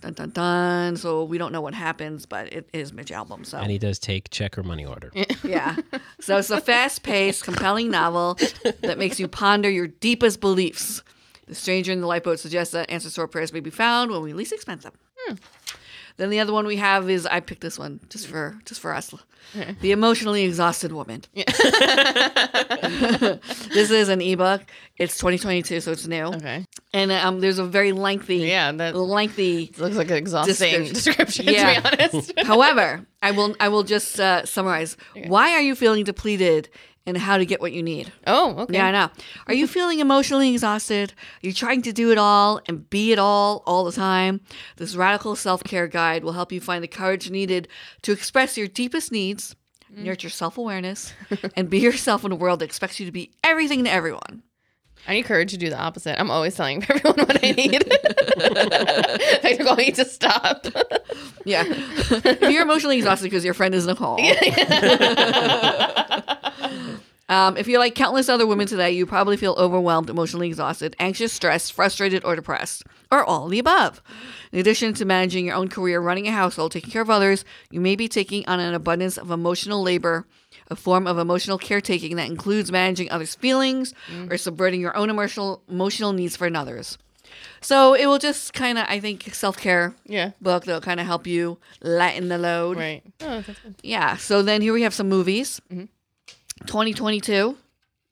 Dun 0.00 0.12
dun 0.12 0.30
dun. 0.30 0.96
So 0.96 1.24
we 1.24 1.38
don't 1.38 1.52
know 1.52 1.60
what 1.60 1.74
happens, 1.74 2.26
but 2.26 2.52
it 2.52 2.68
is 2.72 2.92
Mitch 2.92 3.10
Albom. 3.10 3.46
So 3.46 3.58
and 3.58 3.70
he 3.70 3.78
does 3.78 3.98
take 3.98 4.30
check 4.30 4.58
or 4.58 4.62
money 4.62 4.84
order. 4.84 5.10
yeah. 5.44 5.76
So 6.20 6.36
it's 6.36 6.50
a 6.50 6.60
fast 6.60 7.02
paced, 7.02 7.44
compelling 7.44 7.90
novel 7.90 8.38
that 8.82 8.98
makes 8.98 9.18
you 9.18 9.28
ponder 9.28 9.70
your 9.70 9.86
deepest 9.86 10.40
beliefs. 10.40 11.02
The 11.46 11.54
Stranger 11.54 11.92
in 11.92 12.00
the 12.00 12.06
Lifeboat 12.06 12.40
suggests 12.40 12.72
that 12.72 12.90
answers 12.90 13.14
to 13.14 13.22
our 13.22 13.28
prayers 13.28 13.52
may 13.52 13.60
be 13.60 13.70
found 13.70 14.10
when 14.10 14.20
we 14.22 14.32
least 14.32 14.52
expect 14.52 14.82
them. 14.82 14.92
Hmm. 15.20 15.34
Then 16.18 16.30
the 16.30 16.40
other 16.40 16.52
one 16.52 16.66
we 16.66 16.76
have 16.76 17.10
is 17.10 17.26
I 17.26 17.40
picked 17.40 17.60
this 17.60 17.78
one 17.78 18.00
just 18.08 18.26
for 18.26 18.58
just 18.64 18.80
for 18.80 18.94
us. 18.94 19.12
The 19.80 19.92
Emotionally 19.92 20.44
Exhausted 20.44 20.92
Woman. 20.92 21.22
this 21.34 21.46
is 23.90 24.08
an 24.08 24.20
ebook. 24.20 24.62
It's 24.98 25.16
2022, 25.18 25.80
so 25.80 25.92
it's 25.92 26.06
new. 26.06 26.24
Okay. 26.24 26.64
And 26.92 27.12
um, 27.12 27.40
there's 27.40 27.58
a 27.58 27.64
very 27.64 27.92
lengthy, 27.92 28.38
Yeah, 28.38 28.72
that 28.72 28.96
lengthy 28.96 29.72
looks 29.78 29.96
like 29.96 30.10
an 30.10 30.16
exhausting 30.16 30.84
Description. 30.84 30.94
description, 30.94 31.46
Yeah. 31.48 31.80
to 31.80 31.96
be 31.96 32.02
honest. 32.04 32.32
However, 32.44 33.06
I 33.22 33.30
will 33.32 33.54
I 33.60 33.68
will 33.68 33.82
just 33.82 34.18
uh, 34.18 34.46
summarize. 34.46 34.96
Why 35.26 35.52
are 35.52 35.60
you 35.62 35.74
feeling 35.74 36.04
depleted 36.04 36.68
and 37.06 37.16
how 37.16 37.38
to 37.38 37.46
get 37.46 37.60
what 37.60 37.72
you 37.72 37.82
need? 37.82 38.12
oh, 38.26 38.56
okay. 38.60 38.74
Yeah, 38.74 38.86
I 38.86 38.90
know. 38.90 39.10
Are 39.46 39.54
you 39.54 39.66
feeling 39.66 40.00
emotionally 40.00 40.52
exhausted? 40.52 41.14
Are 41.42 41.46
you 41.46 41.52
trying 41.52 41.82
to 41.82 41.92
do 41.92 42.10
it 42.10 42.18
all 42.18 42.60
and 42.66 42.88
be 42.90 43.12
it 43.12 43.18
all 43.18 43.62
all 43.66 43.84
the 43.84 43.92
time? 43.92 44.40
This 44.76 44.96
radical 44.96 45.36
self 45.36 45.62
care 45.64 45.88
guide 45.88 46.24
will 46.24 46.32
help 46.32 46.52
you 46.52 46.60
find 46.60 46.82
the 46.82 46.88
courage 46.88 47.30
needed 47.30 47.68
to 48.02 48.12
express 48.12 48.58
your 48.58 48.66
deepest 48.66 49.12
needs, 49.12 49.54
mm-hmm. 49.92 50.04
nurture 50.04 50.30
self 50.30 50.58
awareness, 50.58 51.14
and 51.56 51.70
be 51.70 51.78
yourself 51.78 52.24
in 52.24 52.32
a 52.32 52.36
world 52.36 52.60
that 52.60 52.66
expects 52.66 53.00
you 53.00 53.06
to 53.06 53.12
be 53.12 53.32
everything 53.44 53.84
to 53.84 53.90
everyone. 53.90 54.42
I 55.08 55.14
need 55.14 55.24
courage 55.24 55.52
to 55.52 55.56
do 55.56 55.70
the 55.70 55.78
opposite. 55.78 56.18
I'm 56.18 56.30
always 56.30 56.56
telling 56.56 56.82
everyone 56.88 57.18
what 57.18 57.44
I 57.44 57.52
need. 57.52 57.84
I 58.38 59.54
think 59.56 59.70
I 59.70 59.74
need 59.76 59.94
to 59.96 60.04
stop. 60.04 60.66
Yeah. 61.44 61.64
if 61.66 62.40
you're 62.40 62.62
emotionally 62.62 62.98
exhausted 62.98 63.26
because 63.26 63.44
your 63.44 63.54
friend 63.54 63.74
is 63.74 63.86
Nicole. 63.86 64.18
um, 67.28 67.56
if 67.56 67.66
you're 67.66 67.78
like 67.80 67.94
countless 67.94 68.28
other 68.28 68.46
women 68.46 68.66
today, 68.66 68.90
you 68.92 69.06
probably 69.06 69.36
feel 69.36 69.54
overwhelmed, 69.58 70.08
emotionally 70.10 70.46
exhausted, 70.48 70.94
anxious, 70.98 71.32
stressed, 71.32 71.72
frustrated, 71.72 72.24
or 72.24 72.36
depressed, 72.36 72.84
or 73.10 73.24
all 73.24 73.48
the 73.48 73.58
above. 73.58 74.02
In 74.52 74.60
addition 74.60 74.94
to 74.94 75.04
managing 75.04 75.46
your 75.46 75.56
own 75.56 75.68
career, 75.68 76.00
running 76.00 76.28
a 76.28 76.32
household, 76.32 76.72
taking 76.72 76.90
care 76.90 77.02
of 77.02 77.10
others, 77.10 77.44
you 77.70 77.80
may 77.80 77.96
be 77.96 78.08
taking 78.08 78.46
on 78.48 78.60
an 78.60 78.74
abundance 78.74 79.16
of 79.18 79.30
emotional 79.30 79.82
labor 79.82 80.26
a 80.68 80.74
form 80.74 81.06
of 81.06 81.16
emotional 81.16 81.58
caretaking 81.58 82.16
that 82.16 82.28
includes 82.28 82.72
managing 82.72 83.08
others' 83.10 83.36
feelings 83.36 83.94
or 84.30 84.36
subverting 84.36 84.80
your 84.80 84.96
own 84.96 85.10
emotional 85.10 85.62
emotional 85.68 86.12
needs 86.12 86.34
for 86.36 86.46
another's. 86.46 86.98
So 87.60 87.94
it 87.94 88.06
will 88.06 88.18
just 88.18 88.52
kind 88.52 88.76
of, 88.78 88.84
I 88.88 88.98
think, 88.98 89.32
self 89.34 89.56
care 89.56 89.94
Yeah. 90.06 90.30
book 90.40 90.64
that'll 90.64 90.80
kind 90.80 90.98
of 90.98 91.06
help 91.06 91.24
you 91.26 91.58
lighten 91.82 92.28
the 92.28 92.38
load. 92.38 92.78
Right. 92.78 93.02
Oh, 93.20 93.42
that's 93.42 93.60
good. 93.60 93.74
Yeah. 93.82 94.16
So 94.16 94.42
then 94.42 94.60
here 94.60 94.72
we 94.72 94.82
have 94.82 94.94
some 94.94 95.08
movies. 95.08 95.60
2022, 96.60 97.56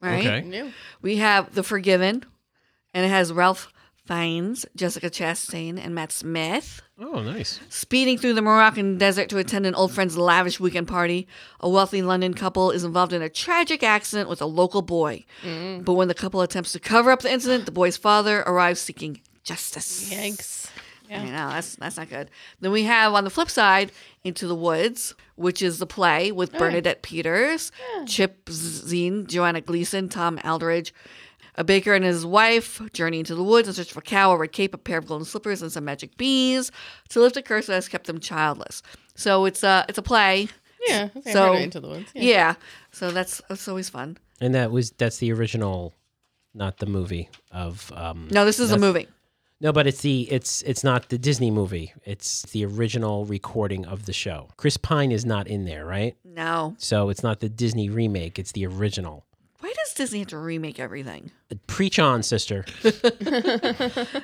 right? 0.00 0.26
Okay. 0.26 0.40
New. 0.42 0.72
We 1.02 1.16
have 1.16 1.54
The 1.54 1.62
Forgiven, 1.62 2.24
and 2.92 3.06
it 3.06 3.08
has 3.08 3.32
Ralph 3.32 3.72
Fiennes, 4.06 4.66
Jessica 4.76 5.08
Chastain, 5.08 5.82
and 5.82 5.94
Matt 5.94 6.12
Smith. 6.12 6.82
Oh, 6.98 7.22
nice. 7.22 7.58
Speeding 7.70 8.18
through 8.18 8.34
the 8.34 8.42
Moroccan 8.42 8.98
desert 8.98 9.30
to 9.30 9.38
attend 9.38 9.64
an 9.64 9.74
old 9.74 9.92
friend's 9.92 10.16
lavish 10.16 10.60
weekend 10.60 10.88
party, 10.88 11.26
a 11.60 11.68
wealthy 11.68 12.02
London 12.02 12.34
couple 12.34 12.70
is 12.70 12.84
involved 12.84 13.14
in 13.14 13.22
a 13.22 13.30
tragic 13.30 13.82
accident 13.82 14.28
with 14.28 14.42
a 14.42 14.46
local 14.46 14.82
boy. 14.82 15.24
Mm. 15.42 15.84
But 15.84 15.94
when 15.94 16.08
the 16.08 16.14
couple 16.14 16.42
attempts 16.42 16.72
to 16.72 16.80
cover 16.80 17.10
up 17.10 17.22
the 17.22 17.32
incident, 17.32 17.64
the 17.64 17.72
boy's 17.72 17.96
father 17.96 18.40
arrives 18.40 18.80
seeking 18.80 19.22
justice. 19.42 20.12
Yikes. 20.12 20.63
I 21.14 21.24
Yeah. 21.24 21.30
know 21.30 21.48
that's 21.50 21.76
that's 21.76 21.96
not 21.96 22.08
good. 22.10 22.30
Then 22.60 22.72
we 22.72 22.82
have 22.84 23.14
on 23.14 23.24
the 23.24 23.30
flip 23.30 23.50
side, 23.50 23.92
Into 24.24 24.46
the 24.46 24.54
Woods, 24.54 25.14
which 25.36 25.62
is 25.62 25.78
the 25.78 25.86
play 25.86 26.32
with 26.32 26.52
Bernadette 26.52 27.02
Peters, 27.02 27.70
Chip 28.06 28.44
Zien, 28.46 29.26
Joanna 29.26 29.60
Gleason, 29.60 30.08
Tom 30.08 30.38
Aldredge. 30.44 30.92
A 31.56 31.62
baker 31.62 31.94
and 31.94 32.04
his 32.04 32.26
wife 32.26 32.80
journey 32.92 33.20
into 33.20 33.36
the 33.36 33.44
woods 33.44 33.68
in 33.68 33.74
search 33.74 33.92
of 33.92 33.96
a 33.96 34.00
cow, 34.00 34.32
a 34.32 34.36
red 34.36 34.50
cape, 34.50 34.74
a 34.74 34.78
pair 34.78 34.98
of 34.98 35.06
golden 35.06 35.24
slippers, 35.24 35.62
and 35.62 35.70
some 35.70 35.84
magic 35.84 36.16
bees 36.16 36.72
to 37.10 37.20
lift 37.20 37.36
a 37.36 37.42
curse 37.42 37.66
that 37.68 37.74
has 37.74 37.86
kept 37.86 38.08
them 38.08 38.18
childless. 38.18 38.82
So 39.14 39.44
it's 39.44 39.62
a 39.62 39.84
it's 39.88 39.96
a 39.98 40.02
play. 40.02 40.48
Yeah. 40.88 41.10
Okay, 41.16 41.32
So- 41.32 41.54
so 41.54 41.54
into 41.54 41.78
the 41.78 41.86
woods. 41.88 42.10
Yeah. 42.12 42.22
Yeah. 42.24 42.54
So 42.90 43.12
that's 43.12 43.40
that's 43.48 43.68
always 43.68 43.88
fun. 43.88 44.18
And 44.40 44.52
that 44.56 44.72
was 44.72 44.90
that's 44.98 45.18
the 45.18 45.32
original, 45.32 45.94
not 46.54 46.78
the 46.78 46.86
movie 46.86 47.28
of. 47.52 47.92
Um, 47.94 48.26
No, 48.32 48.44
this 48.44 48.58
is 48.58 48.72
a 48.72 48.78
movie. 48.78 49.06
No, 49.60 49.72
but 49.72 49.86
it's 49.86 50.02
the 50.02 50.22
it's 50.30 50.62
it's 50.62 50.84
not 50.84 51.08
the 51.08 51.18
Disney 51.18 51.50
movie. 51.50 51.92
It's 52.04 52.42
the 52.42 52.64
original 52.66 53.24
recording 53.24 53.86
of 53.86 54.06
the 54.06 54.12
show. 54.12 54.48
Chris 54.56 54.76
Pine 54.76 55.12
is 55.12 55.24
not 55.24 55.46
in 55.46 55.64
there, 55.64 55.84
right? 55.86 56.16
No. 56.24 56.74
So 56.78 57.08
it's 57.08 57.22
not 57.22 57.40
the 57.40 57.48
Disney 57.48 57.88
remake. 57.88 58.38
It's 58.38 58.52
the 58.52 58.66
original. 58.66 59.24
Why 59.60 59.72
does 59.82 59.94
Disney 59.94 60.18
have 60.18 60.28
to 60.28 60.38
remake 60.38 60.78
everything? 60.78 61.30
Preach 61.66 61.98
on, 61.98 62.22
sister. 62.22 62.66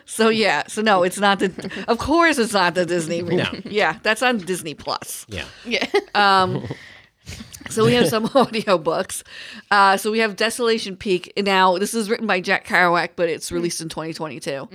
So 0.05 0.29
yeah, 0.29 0.65
so 0.67 0.83
no, 0.83 1.03
it's 1.03 1.19
not 1.19 1.39
the. 1.39 1.85
Of 1.89 1.99
course, 1.99 2.37
it's 2.39 2.53
not 2.53 2.75
the 2.75 2.85
Disney. 2.85 3.23
No. 3.23 3.49
Yeah, 3.65 3.99
that's 4.03 4.23
on 4.23 4.39
Disney 4.39 4.75
Plus. 4.75 5.25
Yeah. 5.29 5.45
Yeah. 5.65 5.87
Um, 6.15 6.67
so 7.71 7.85
we 7.85 7.95
have 7.95 8.09
some 8.15 8.29
audio 8.35 8.79
books. 8.79 9.23
Uh, 9.71 9.97
so 9.97 10.11
we 10.11 10.19
have 10.19 10.37
Desolation 10.37 10.97
Peak. 10.97 11.33
Now 11.37 11.79
this 11.79 11.95
is 11.95 12.11
written 12.11 12.27
by 12.27 12.41
Jack 12.41 12.67
Kerouac, 12.67 13.11
but 13.17 13.29
it's 13.29 13.53
released 13.53 13.81
in 13.81 13.89
2022. 13.89 14.69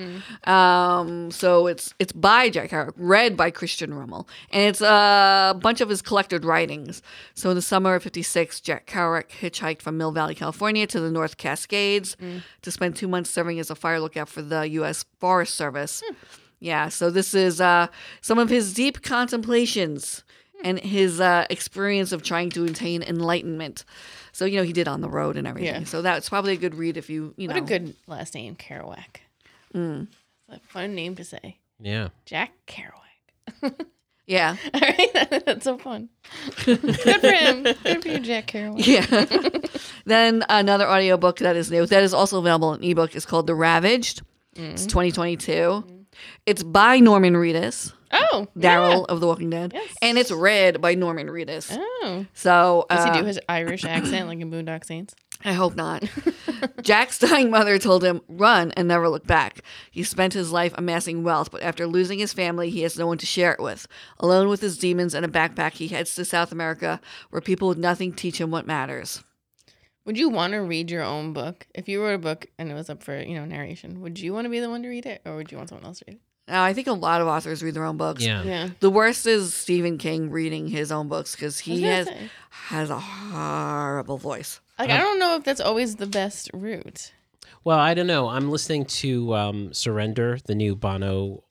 Um, 0.50 1.32
so 1.32 1.68
it's 1.68 1.94
it's 2.00 2.12
by 2.12 2.50
Jack 2.50 2.70
Kerouac, 2.70 2.94
read 2.98 3.36
by 3.36 3.52
Christian 3.52 3.94
Rummel, 3.94 4.28
and 4.52 4.64
it's 4.64 4.82
a 4.82 5.58
bunch 5.62 5.82
of 5.82 5.90
his 5.90 6.02
collected 6.02 6.46
writings. 6.46 7.02
So 7.34 7.50
in 7.50 7.56
the 7.56 7.62
summer 7.62 7.96
of 7.96 8.04
'56, 8.04 8.62
Jack 8.62 8.88
Kerouac 8.88 9.30
hitchhiked 9.30 9.82
from 9.82 9.98
Mill 9.98 10.12
Valley, 10.12 10.36
California, 10.36 10.88
to 10.88 11.00
the 11.00 11.12
North 11.12 11.38
Cascades 11.38 12.16
to 12.62 12.72
spend 12.72 12.96
two 12.96 13.08
months 13.08 13.30
serving 13.30 13.60
as 13.60 13.70
a 13.70 13.76
fire 13.76 14.00
lookout 14.00 14.30
for 14.30 14.42
the 14.42 14.68
U.S. 14.70 15.06
Forest 15.20 15.56
Service. 15.56 16.04
Yeah, 16.60 16.90
so 16.90 17.12
this 17.12 17.34
is 17.34 17.60
uh, 17.60 17.88
some 18.22 18.40
of 18.40 18.50
his 18.50 18.74
deep 18.74 19.02
contemplations 19.02 20.24
and 20.66 20.80
his 20.80 21.22
uh, 21.22 21.46
experience 21.50 22.12
of 22.12 22.24
trying 22.24 22.50
to 22.50 22.66
attain 22.66 23.04
enlightenment. 23.04 23.86
So 24.34 24.44
you 24.44 24.58
know 24.58 24.64
he 24.64 24.74
did 24.74 24.90
on 24.90 25.00
the 25.00 25.10
road 25.10 25.38
and 25.38 25.48
everything. 25.48 25.82
Yeah. 25.82 25.88
So 25.88 26.02
that's 26.02 26.28
probably 26.28 26.54
a 26.54 26.58
good 26.58 26.76
read 26.76 26.98
if 26.98 27.10
you 27.10 27.34
you 27.38 27.48
know. 27.48 27.54
What 27.54 27.64
a 27.64 27.66
good 27.66 27.96
last 28.08 28.34
name, 28.36 28.56
Kerouac. 28.56 29.22
Mm. 29.74 30.08
It's 30.50 30.66
a 30.66 30.68
fun 30.68 30.96
name 30.96 31.16
to 31.16 31.24
say. 31.24 31.60
Yeah. 31.80 32.10
Jack 32.26 32.52
Kerouac. 32.68 33.86
Yeah, 34.28 34.56
All 34.74 34.82
right. 34.82 35.12
That's 35.46 35.66
so 35.66 35.78
fun. 35.78 36.10
Good 36.66 36.80
for 36.80 37.32
him. 37.32 37.62
Good 37.62 38.02
for 38.02 38.08
you, 38.08 38.20
Jack 38.20 38.48
Kerouac. 38.48 38.84
yeah. 38.88 39.86
then 40.06 40.44
another 40.50 40.90
audiobook 40.90 41.38
that 41.38 41.56
is 41.56 41.70
new 41.70 41.86
that 41.86 42.02
is 42.02 42.12
also 42.12 42.40
available 42.40 42.74
in 42.74 42.84
ebook 42.84 43.16
is 43.16 43.24
called 43.24 43.46
The 43.46 43.54
Ravaged. 43.54 44.24
Mm. 44.56 44.72
It's 44.72 44.88
2022. 44.88 46.08
It's 46.48 46.64
by 46.64 47.00
Norman 47.00 47.36
Reedus, 47.36 47.94
Oh. 48.12 48.48
Daryl 48.58 49.06
of 49.08 49.20
The 49.20 49.28
Walking 49.28 49.50
Dead, 49.50 49.72
Yes. 49.74 49.94
and 50.02 50.18
it's 50.18 50.32
read 50.32 50.82
by 50.82 50.96
Norman 50.96 51.28
Reedus. 51.28 51.70
Oh. 51.72 52.26
So 52.34 52.86
Does 52.90 53.06
uh, 53.06 53.14
he 53.14 53.20
do 53.20 53.26
his 53.26 53.40
Irish 53.50 53.84
accent 53.86 54.28
like 54.28 54.40
in 54.40 54.52
Boondock 54.52 54.86
Saints? 54.86 55.16
I 55.44 55.54
hope 55.54 55.76
not. 55.76 56.04
Jack's 56.82 57.20
dying 57.20 57.50
mother 57.52 57.78
told 57.78 58.04
him, 58.04 58.22
run 58.28 58.72
and 58.72 58.88
never 58.88 59.10
look 59.10 59.28
back. 59.28 59.62
He 59.92 60.02
spent 60.04 60.34
his 60.34 60.52
life 60.52 60.74
amassing 60.78 61.24
wealth, 61.24 61.52
but 61.52 61.62
after 61.62 61.86
losing 61.86 62.20
his 62.20 62.34
family, 62.34 62.70
he 62.70 62.82
has 62.82 62.98
no 62.98 63.06
one 63.06 63.18
to 63.18 63.26
share 63.26 63.52
it 63.52 63.60
with. 63.62 63.86
Alone 64.20 64.48
with 64.48 64.62
his 64.62 64.78
demons 64.78 65.14
and 65.14 65.26
a 65.26 65.30
backpack, 65.30 65.74
he 65.74 65.90
heads 65.90 66.16
to 66.16 66.26
South 66.26 66.52
America, 66.52 67.02
where 67.30 67.42
people 67.42 67.68
with 67.68 67.78
nothing 67.78 68.14
teach 68.14 68.40
him 68.40 68.50
what 68.50 68.66
matters. 68.66 69.24
Would 70.06 70.18
you 70.18 70.30
want 70.30 70.54
to 70.54 70.60
read 70.60 70.90
your 70.90 71.04
own 71.04 71.34
book? 71.34 71.68
If 71.74 71.90
you 71.90 72.02
wrote 72.02 72.14
a 72.16 72.20
book 72.20 72.46
and 72.58 72.72
it 72.72 72.76
was 72.76 72.90
up 72.90 73.04
for, 73.04 73.20
you 73.20 73.36
know, 73.36 73.46
narration, 73.46 74.02
would 74.02 74.20
you 74.20 74.34
want 74.34 74.46
to 74.46 74.50
be 74.50 74.60
the 74.60 74.70
one 74.70 74.84
to 74.84 74.88
read 74.90 75.06
it 75.06 75.22
or 75.26 75.36
would 75.36 75.52
you 75.52 75.58
want 75.58 75.70
someone 75.70 75.86
else 75.86 76.00
to 76.00 76.06
read 76.08 76.16
it? 76.18 76.22
Now, 76.48 76.64
I 76.64 76.74
think 76.74 76.88
a 76.88 76.94
lot 76.94 77.22
of 77.22 77.28
authors 77.28 77.64
read 77.64 77.74
their 77.74 77.86
own 77.86 77.98
books. 77.98 78.24
Yeah. 78.24 78.44
Yeah. 78.44 78.70
The 78.80 78.90
worst 78.90 79.26
is 79.26 79.54
Stephen 79.54 79.98
King 79.98 80.30
reading 80.30 80.68
his 80.68 80.92
own 80.92 81.08
books 81.08 81.36
because 81.36 81.60
he 81.60 81.82
has 81.84 82.08
say. 82.08 82.30
has 82.50 82.90
a 82.92 83.00
horrible 83.00 84.18
voice. 84.18 84.62
Like, 84.78 84.90
I 84.90 84.98
don't 84.98 85.20
know 85.20 85.36
if 85.38 85.44
that's 85.44 85.62
always 85.62 85.96
the 85.96 86.06
best 86.06 86.50
route. 86.54 87.14
Well, 87.64 87.80
I 87.80 87.94
don't 87.96 88.08
know. 88.08 88.28
I'm 88.30 88.52
listening 88.52 88.86
to 88.86 89.34
um, 89.34 89.74
Surrender, 89.74 90.38
the 90.46 90.54
new 90.54 90.76
Bono 90.76 91.44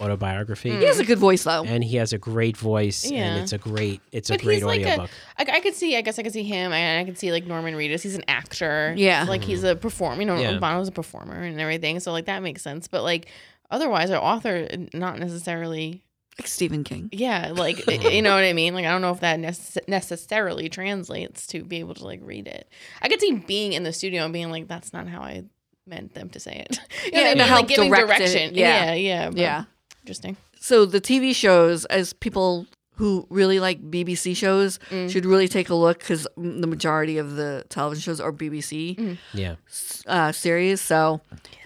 autobiography, 0.00 0.70
He 0.76 0.84
has 0.84 0.98
a 0.98 1.04
good 1.04 1.18
voice 1.18 1.44
though. 1.44 1.64
and 1.64 1.82
he 1.82 1.96
has 1.96 2.12
a 2.12 2.18
great 2.18 2.56
voice, 2.56 3.08
Yeah. 3.10 3.24
and 3.34 3.42
it's 3.42 3.52
a 3.52 3.58
great 3.58 4.02
it's 4.12 4.30
a 4.30 4.36
great 4.36 4.62
like 4.62 4.80
audiobook. 4.80 5.10
a, 5.38 5.50
I, 5.52 5.56
I 5.56 5.60
could 5.60 5.74
see, 5.74 5.96
I 5.96 6.02
guess 6.02 6.18
I 6.18 6.22
could 6.22 6.32
see 6.32 6.42
him, 6.42 6.72
and 6.72 7.00
I 7.00 7.04
could 7.08 7.16
see 7.18 7.32
like 7.32 7.46
Norman 7.46 7.74
Reedus. 7.74 8.02
He's 8.02 8.16
an 8.16 8.24
actor. 8.28 8.92
Yeah. 8.96 9.24
Like 9.28 9.42
he's 9.42 9.64
a 9.64 9.74
performer. 9.76 10.20
You 10.20 10.26
know, 10.26 10.36
Yeah. 10.38 10.58
Bono's 10.58 10.88
a 10.88 10.92
performer 10.92 11.34
and 11.40 11.58
everything. 11.60 12.00
So 12.00 12.12
like 12.12 12.26
that 12.26 12.42
makes 12.42 12.62
sense. 12.62 12.88
But 12.88 13.04
like 13.04 13.28
otherwise, 13.70 14.10
an 14.10 14.16
author 14.16 14.68
not 14.94 15.18
necessarily. 15.18 16.02
Like 16.38 16.48
Stephen 16.48 16.84
King. 16.84 17.08
Yeah, 17.12 17.52
like 17.54 17.86
you 18.12 18.20
know 18.20 18.34
what 18.34 18.44
I 18.44 18.52
mean. 18.52 18.74
Like 18.74 18.84
I 18.84 18.90
don't 18.90 19.00
know 19.00 19.10
if 19.12 19.20
that 19.20 19.38
nece- 19.40 19.88
necessarily 19.88 20.68
translates 20.68 21.46
to 21.48 21.64
be 21.64 21.78
able 21.78 21.94
to 21.94 22.04
like 22.04 22.20
read 22.22 22.46
it. 22.46 22.68
I 23.00 23.08
could 23.08 23.20
see 23.22 23.32
being 23.32 23.72
in 23.72 23.84
the 23.84 23.92
studio 23.92 24.24
and 24.24 24.32
being 24.34 24.50
like, 24.50 24.68
"That's 24.68 24.92
not 24.92 25.08
how 25.08 25.22
I 25.22 25.44
meant 25.86 26.12
them 26.12 26.28
to 26.30 26.40
say 26.40 26.64
it." 26.68 26.78
You 27.06 27.12
know 27.12 27.20
Yeah, 27.22 27.30
I 27.30 27.34
mean? 27.36 27.38
help 27.46 27.60
like 27.60 27.68
giving 27.68 27.90
direct 27.90 28.20
it. 28.20 28.26
direction. 28.26 28.54
Yeah. 28.54 28.92
yeah, 28.92 28.94
yeah. 28.94 29.30
Yeah. 29.34 29.64
interesting. 30.02 30.36
So 30.60 30.84
the 30.84 31.00
TV 31.00 31.34
shows, 31.34 31.86
as 31.86 32.12
people 32.12 32.66
who 32.96 33.26
really 33.30 33.58
like 33.60 33.80
BBC 33.90 34.36
shows, 34.36 34.78
Mm. 34.90 35.10
should 35.10 35.24
really 35.24 35.48
take 35.48 35.70
a 35.70 35.74
look 35.74 35.98
because 36.00 36.26
the 36.36 36.66
majority 36.66 37.16
of 37.18 37.36
the 37.36 37.64
television 37.70 38.02
shows 38.02 38.20
are 38.20 38.32
BBC 38.32 38.96
Mm. 38.96 39.18
yeah. 39.32 39.54
uh, 40.06 40.32
series. 40.32 40.80
So 40.82 41.20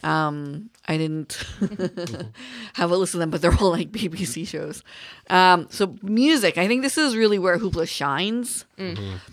um, 0.05 0.70
I 0.89 0.97
didn't 0.97 1.45
have 2.75 2.91
a 2.91 2.97
listen 2.97 3.19
to 3.19 3.19
them, 3.21 3.31
but 3.31 3.43
they're 3.43 3.55
all 3.55 3.71
like 3.71 3.91
BBC 3.93 4.47
shows. 4.47 4.83
Um, 5.29 5.69
so 5.71 5.97
music, 6.03 6.59
I 6.59 6.67
think 6.67 6.83
this 6.83 6.99
is 6.99 7.15
really 7.17 7.39
where 7.39 7.59
Hoopla 7.59 7.87
shines 7.89 8.65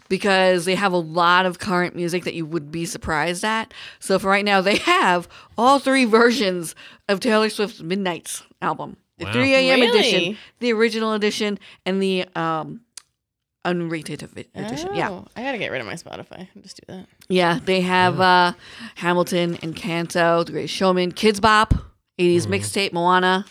because 0.09 0.65
they 0.65 0.75
have 0.75 0.91
a 0.93 0.97
lot 0.97 1.45
of 1.45 1.57
current 1.59 1.95
music 1.95 2.25
that 2.25 2.33
you 2.33 2.45
would 2.45 2.71
be 2.71 2.85
surprised 2.85 3.43
at. 3.43 3.73
So 3.99 4.19
for 4.19 4.27
right 4.29 4.45
now, 4.45 4.61
they 4.61 4.75
have 4.77 5.27
all 5.57 5.79
three 5.79 6.05
versions 6.05 6.75
of 7.07 7.19
Taylor 7.21 7.49
Swift's 7.49 7.81
Midnights 7.81 8.43
album. 8.61 8.97
The 9.17 9.25
Wow. 9.25 9.33
3 9.33 9.53
a.m. 9.55 9.79
edition, 9.81 10.37
the 10.59 10.73
original 10.73 11.13
edition, 11.13 11.57
and 11.87 11.99
the 12.03 12.25
um, 12.35 12.81
unrated 13.71 14.23
edi- 14.23 14.49
edition. 14.55 14.95
Yeah. 14.95 15.09
Oh, 15.11 15.27
I 15.35 15.43
gotta 15.43 15.57
get 15.57 15.71
rid 15.71 15.81
of 15.81 15.87
my 15.87 15.93
Spotify. 15.95 16.47
And 16.53 16.63
just 16.63 16.77
do 16.77 16.93
that. 16.93 17.07
Yeah, 17.29 17.59
they 17.63 17.81
have 17.81 18.19
uh, 18.21 18.53
Hamilton, 18.95 19.55
Encanto, 19.57 20.45
The 20.45 20.51
Great 20.51 20.69
Showman, 20.69 21.11
Kidz 21.11 21.41
Bop, 21.41 21.73
80s 22.19 22.47
mixtape, 22.47 22.93
Moana, 22.93 23.45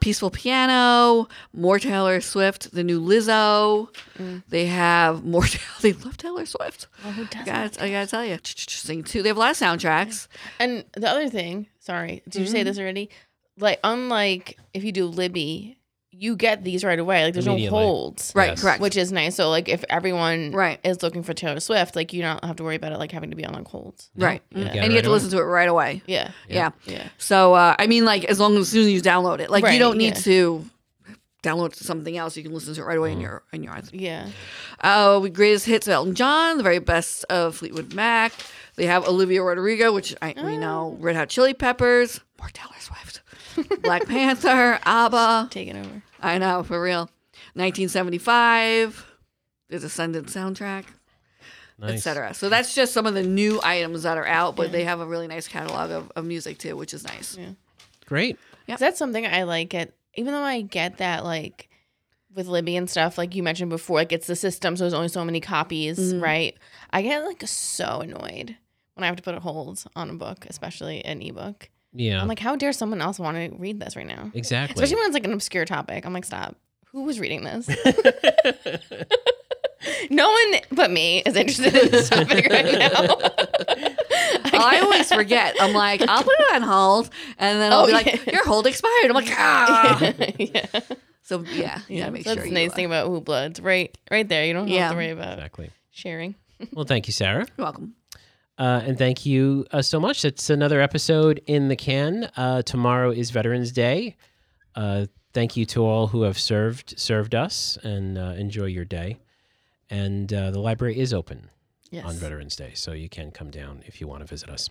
Peaceful 0.00 0.30
Piano, 0.30 1.26
more 1.54 1.78
Taylor 1.78 2.20
Swift, 2.20 2.72
the 2.72 2.84
new 2.84 3.00
Lizzo. 3.00 3.88
They 4.48 4.66
have 4.66 5.24
more. 5.24 5.44
they 5.80 5.92
love 5.94 6.16
Taylor 6.16 6.46
Swift. 6.46 6.86
Oh, 7.04 7.10
who 7.12 7.22
I 7.22 7.26
doesn't? 7.26 7.46
gotta, 7.46 7.84
I 7.84 7.90
gotta 7.90 8.06
tell 8.06 8.24
you, 8.24 8.38
sing 8.44 9.02
too. 9.04 9.22
They 9.22 9.28
have 9.28 9.36
a 9.36 9.40
lot 9.40 9.50
of 9.50 9.56
soundtracks. 9.56 10.28
And 10.60 10.84
the 10.92 11.08
other 11.08 11.28
thing, 11.28 11.66
sorry, 11.80 12.22
did 12.28 12.40
you 12.42 12.46
say 12.46 12.58
Mm-hmm. 12.60 12.66
this 12.66 12.78
already? 12.78 13.10
Like, 13.58 13.80
unlike 13.82 14.58
if 14.74 14.84
you 14.84 14.92
do 14.92 15.06
Libby, 15.06 15.78
you 16.18 16.34
get 16.36 16.64
these 16.64 16.82
right 16.84 16.98
away. 16.98 17.24
Like, 17.24 17.34
there's 17.34 17.46
no 17.46 17.52
Immediately. 17.52 17.78
holds. 17.78 18.32
Right, 18.34 18.50
Yes. 18.50 18.62
correct. 18.62 18.80
Which 18.80 18.96
is 18.96 19.12
nice. 19.12 19.34
So, 19.34 19.50
like, 19.50 19.68
if 19.68 19.84
everyone 19.90 20.52
Right. 20.52 20.80
is 20.84 21.02
looking 21.02 21.22
for 21.22 21.34
Taylor 21.34 21.60
Swift, 21.60 21.94
like, 21.94 22.12
you 22.12 22.22
don't 22.22 22.42
have 22.44 22.56
to 22.56 22.62
worry 22.64 22.76
about 22.76 22.92
it, 22.92 22.98
like, 22.98 23.12
having 23.12 23.30
to 23.30 23.36
be 23.36 23.44
on 23.44 23.52
like 23.54 23.68
holds. 23.68 24.10
right, 24.16 24.42
you 24.50 24.64
get 24.64 24.74
it 24.76 24.78
and 24.78 24.86
you 24.92 24.96
have 24.96 25.02
to 25.04 25.08
away. 25.10 25.14
listen 25.14 25.30
to 25.30 25.38
it 25.38 25.42
right 25.42 25.68
away. 25.68 26.02
Yeah. 26.06 26.30
Yeah. 26.48 26.70
Yeah. 26.86 27.08
So 27.18 27.54
uh, 27.54 27.74
I 27.78 27.86
mean, 27.86 28.04
like 28.04 28.24
as 28.24 28.40
long 28.40 28.54
as, 28.56 28.60
as 28.62 28.68
soon 28.68 28.82
as 28.86 28.92
you 28.92 29.02
download 29.02 29.40
it, 29.40 29.50
like 29.50 29.62
you 29.62 29.68
Right, 29.68 29.78
don't 29.78 29.98
need 29.98 30.14
yeah. 30.14 30.20
to 30.22 30.64
download 31.42 31.74
to 31.74 31.84
something 31.84 32.16
else. 32.16 32.36
You 32.36 32.42
can 32.42 32.52
listen 32.52 32.74
to 32.74 32.80
it 32.80 32.84
right 32.84 32.98
away 32.98 33.12
in 33.12 33.20
your 33.20 33.42
in 33.52 33.62
your 33.62 33.72
iPhone. 33.74 33.90
Yeah. 33.92 34.28
Uh, 34.80 35.20
we 35.22 35.30
greatest 35.30 35.66
hits 35.66 35.86
of 35.86 35.92
Elton 35.92 36.14
John, 36.14 36.56
the 36.56 36.62
very 36.62 36.78
best 36.80 37.24
of 37.30 37.56
Fleetwood 37.56 37.94
Mac. 37.94 38.32
They 38.76 38.86
have 38.86 39.06
Olivia 39.08 39.42
Rodrigo, 39.42 39.92
which 39.92 40.14
I, 40.20 40.34
we 40.44 40.56
know, 40.58 40.96
Red 41.00 41.16
Hot 41.16 41.28
Chili 41.30 41.54
Peppers, 41.54 42.20
more 42.38 42.50
Taylor 42.52 42.74
Swift, 42.78 43.22
Black 43.82 44.06
Panther, 44.06 44.78
ABBA. 44.84 45.48
Taking 45.50 45.78
over. 45.78 46.02
I 46.20 46.38
know 46.38 46.62
for 46.62 46.80
real. 46.82 47.10
1975, 47.54 49.06
the 49.68 49.78
Descendant 49.78 50.28
soundtrack, 50.28 50.84
Nice. 51.78 51.98
etc. 52.06 52.34
So 52.34 52.48
that's 52.48 52.74
just 52.74 52.92
some 52.92 53.06
of 53.06 53.14
the 53.14 53.22
new 53.22 53.60
items 53.62 54.04
that 54.04 54.16
are 54.16 54.26
out, 54.26 54.56
but 54.56 54.72
they 54.72 54.84
have 54.84 55.00
a 55.00 55.06
really 55.06 55.26
nice 55.26 55.46
catalog 55.48 55.90
of, 55.90 56.10
of 56.16 56.24
music 56.24 56.58
too, 56.58 56.76
which 56.76 56.94
is 56.94 57.04
nice. 57.04 57.36
Yeah. 57.38 57.50
Great. 58.06 58.38
Yep. 58.66 58.78
That's 58.78 58.98
something 58.98 59.26
I 59.26 59.42
like 59.42 59.74
it. 59.74 59.94
Even 60.14 60.32
though 60.32 60.40
I 60.42 60.62
get 60.62 60.98
that, 60.98 61.24
like 61.24 61.68
with 62.34 62.46
Libby 62.46 62.76
and 62.76 62.88
stuff, 62.88 63.18
like 63.18 63.34
you 63.34 63.42
mentioned 63.42 63.70
before, 63.70 63.98
like 63.98 64.12
it's 64.12 64.26
the 64.26 64.36
system, 64.36 64.76
so 64.76 64.84
there's 64.84 64.94
only 64.94 65.08
so 65.08 65.24
many 65.24 65.40
copies, 65.40 65.98
Mm-hmm. 65.98 66.22
right? 66.22 66.56
I 66.90 67.02
get 67.02 67.24
like 67.24 67.42
so 67.46 68.00
annoyed 68.00 68.56
when 68.94 69.04
I 69.04 69.06
have 69.06 69.16
to 69.16 69.22
put 69.22 69.34
a 69.34 69.40
hold 69.40 69.84
on 69.94 70.08
a 70.10 70.14
book, 70.14 70.46
especially 70.48 71.04
an 71.04 71.20
ebook. 71.20 71.68
Yeah. 71.98 72.20
I'm 72.20 72.28
like, 72.28 72.38
how 72.38 72.56
dare 72.56 72.72
someone 72.72 73.00
else 73.00 73.18
want 73.18 73.36
to 73.36 73.56
read 73.58 73.80
this 73.80 73.96
right 73.96 74.06
now? 74.06 74.30
exactly. 74.34 74.74
Especially 74.74 74.96
when 74.96 75.06
it's 75.06 75.14
like 75.14 75.24
an 75.24 75.32
obscure 75.32 75.64
topic. 75.64 76.04
I'm 76.04 76.12
like, 76.12 76.24
stop. 76.26 76.56
Who 76.92 77.04
was 77.04 77.18
reading 77.20 77.42
this? 77.44 77.68
no 80.10 80.28
one 80.30 80.60
but 80.72 80.90
me 80.90 81.22
is 81.24 81.36
interested 81.36 81.74
in 81.74 81.90
this 81.90 82.08
topic 82.08 82.46
right 82.50 82.78
now. 82.78 82.90
I 84.58 84.80
always 84.82 85.12
forget. 85.12 85.54
I'm 85.60 85.72
like, 85.74 86.00
I'll 86.02 86.22
put 86.22 86.34
it 86.38 86.54
on 86.54 86.62
hold, 86.62 87.10
and 87.38 87.60
then 87.60 87.72
I'll 87.72 87.82
Oh, 87.82 87.86
be 87.86 87.92
like, 87.92 88.06
yeah. 88.26 88.32
your 88.32 88.44
hold 88.46 88.66
expired. 88.66 89.06
I'm 89.06 89.12
like, 89.12 89.28
ah. 89.30 90.12
yeah. 90.38 90.66
So 91.22 91.44
yeah, 91.52 91.80
you 91.88 91.96
Yeah. 91.96 92.00
gotta 92.02 92.12
make 92.12 92.24
That's 92.24 92.36
sure. 92.38 92.44
the 92.44 92.50
nice 92.52 92.72
uh, 92.72 92.74
thing 92.74 92.86
about 92.86 93.08
Hoopla. 93.08 93.50
It's 93.50 93.60
right 93.60 93.96
right 94.10 94.28
there. 94.28 94.44
You 94.46 94.54
don't 94.54 94.68
Yeah. 94.68 94.82
have 94.82 94.90
to 94.92 94.96
worry 94.96 95.10
about 95.10 95.34
exactly. 95.34 95.70
sharing. 95.90 96.34
Well, 96.72 96.86
thank 96.86 97.06
you, 97.06 97.12
Sarah. 97.12 97.46
You're 97.58 97.64
welcome. 97.64 97.94
Uh, 98.58 98.82
and 98.84 98.96
thank 98.96 99.26
you 99.26 99.66
uh, 99.72 99.82
so 99.82 100.00
much. 100.00 100.24
It's 100.24 100.48
another 100.50 100.80
episode 100.80 101.42
in 101.46 101.68
the 101.68 101.76
can. 101.76 102.30
Uh, 102.36 102.62
tomorrow 102.62 103.10
is 103.10 103.30
Veterans 103.30 103.70
Day. 103.72 104.16
Uh, 104.74 105.06
thank 105.34 105.56
you 105.56 105.66
to 105.66 105.84
all 105.84 106.06
who 106.08 106.22
have 106.22 106.38
served 106.38 106.98
served 106.98 107.34
us, 107.34 107.76
and 107.82 108.16
uh, 108.16 108.34
enjoy 108.38 108.66
your 108.66 108.84
day. 108.84 109.18
And 109.90 110.32
uh, 110.32 110.50
the 110.50 110.58
library 110.60 110.98
is 110.98 111.12
open 111.14 111.50
Yes. 111.90 112.04
on 112.04 112.14
Veterans 112.16 112.56
Day, 112.56 112.72
so 112.74 112.92
you 112.92 113.08
can 113.08 113.30
come 113.30 113.50
down 113.50 113.82
if 113.86 114.00
you 114.00 114.08
want 114.08 114.20
to 114.22 114.26
visit 114.26 114.48
us. 114.48 114.68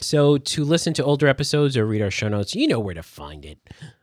So 0.00 0.36
to 0.38 0.64
listen 0.64 0.92
to 0.94 1.04
older 1.04 1.26
episodes 1.28 1.76
or 1.76 1.86
read 1.86 2.02
our 2.02 2.10
show 2.10 2.28
notes, 2.28 2.54
you 2.54 2.66
know 2.66 2.80
where 2.80 2.94
to 2.94 3.02
find 3.02 3.44
it. 3.46 3.58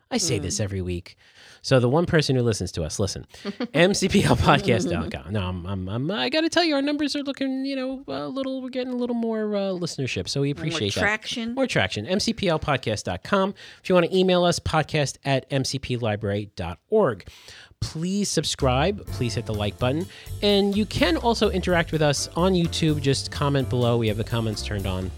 I 0.10 0.18
say 0.18 0.40
this 0.40 0.60
every 0.60 0.82
week. 0.82 1.18
So 1.64 1.80
the 1.80 1.90
one 1.90 2.06
person 2.06 2.36
who 2.36 2.42
listens 2.42 2.72
to 2.74 2.84
us, 2.84 3.00
listen, 3.00 3.26
mcplpodcast.com. 3.44 5.32
No, 5.32 5.42
I'm, 5.42 5.66
I'm, 5.66 5.88
I'm, 5.90 6.12
I 6.12 6.30
got 6.30 6.42
to 6.42 6.50
tell 6.50 6.64
you, 6.64 6.74
our 6.76 6.82
numbers 6.82 7.16
are 7.16 7.22
looking, 7.24 7.66
you 7.66 7.76
know, 7.76 8.04
a 8.08 8.28
little, 8.28 8.62
we're 8.62 8.70
getting 8.70 8.94
a 8.94 8.98
little 8.98 9.16
more 9.16 9.56
uh, 9.56 9.60
listenership. 9.70 10.28
So 10.28 10.42
we 10.42 10.50
appreciate 10.52 10.96
More 10.96 11.02
that. 11.02 11.08
traction. 11.08 11.54
More 11.54 11.68
traction. 11.68 12.06
mcplpodcast.com. 12.08 13.54
If 13.84 13.90
you 13.90 13.96
want 13.96 14.08
to 14.10 14.18
email 14.18 14.44
us, 14.44 14.60
podcast 14.60 15.18
at 15.24 15.50
mcplibrary.org. 15.50 17.28
Please 17.80 18.30
subscribe. 18.30 19.06
Please 19.08 19.34
hit 19.34 19.46
the 19.46 19.54
like 19.54 19.78
button. 19.80 20.06
And 20.44 20.76
you 20.78 20.86
can 20.86 21.18
also 21.18 21.50
interact 21.50 21.92
with 21.92 22.02
us 22.02 22.28
on 22.36 22.54
YouTube. 22.54 23.02
Just 23.02 23.32
comment 23.32 23.70
below. 23.70 23.98
We 23.98 24.08
have 24.08 24.18
the 24.18 24.24
comments 24.24 24.62
turned 24.62 24.86
on. 24.86 25.10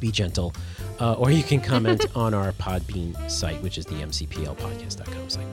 Be 0.00 0.10
gentle. 0.10 0.54
Uh, 0.98 1.14
or 1.14 1.30
you 1.30 1.42
can 1.42 1.60
comment 1.60 2.04
on 2.14 2.34
our 2.34 2.52
Podbean 2.52 3.30
site, 3.30 3.62
which 3.62 3.78
is 3.78 3.86
the 3.86 3.94
mcplpodcast.com 3.94 5.30
site. 5.30 5.46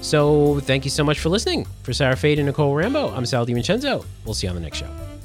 So 0.00 0.60
thank 0.60 0.84
you 0.84 0.90
so 0.90 1.02
much 1.02 1.18
for 1.18 1.28
listening. 1.30 1.66
For 1.82 1.92
Sarah 1.92 2.16
Fade 2.16 2.38
and 2.38 2.46
Nicole 2.46 2.74
Rambo, 2.74 3.08
I'm 3.08 3.26
Sal 3.26 3.46
DiVincenzo. 3.46 4.04
We'll 4.24 4.34
see 4.34 4.46
you 4.46 4.50
on 4.50 4.56
the 4.56 4.62
next 4.62 4.78
show. 4.78 5.15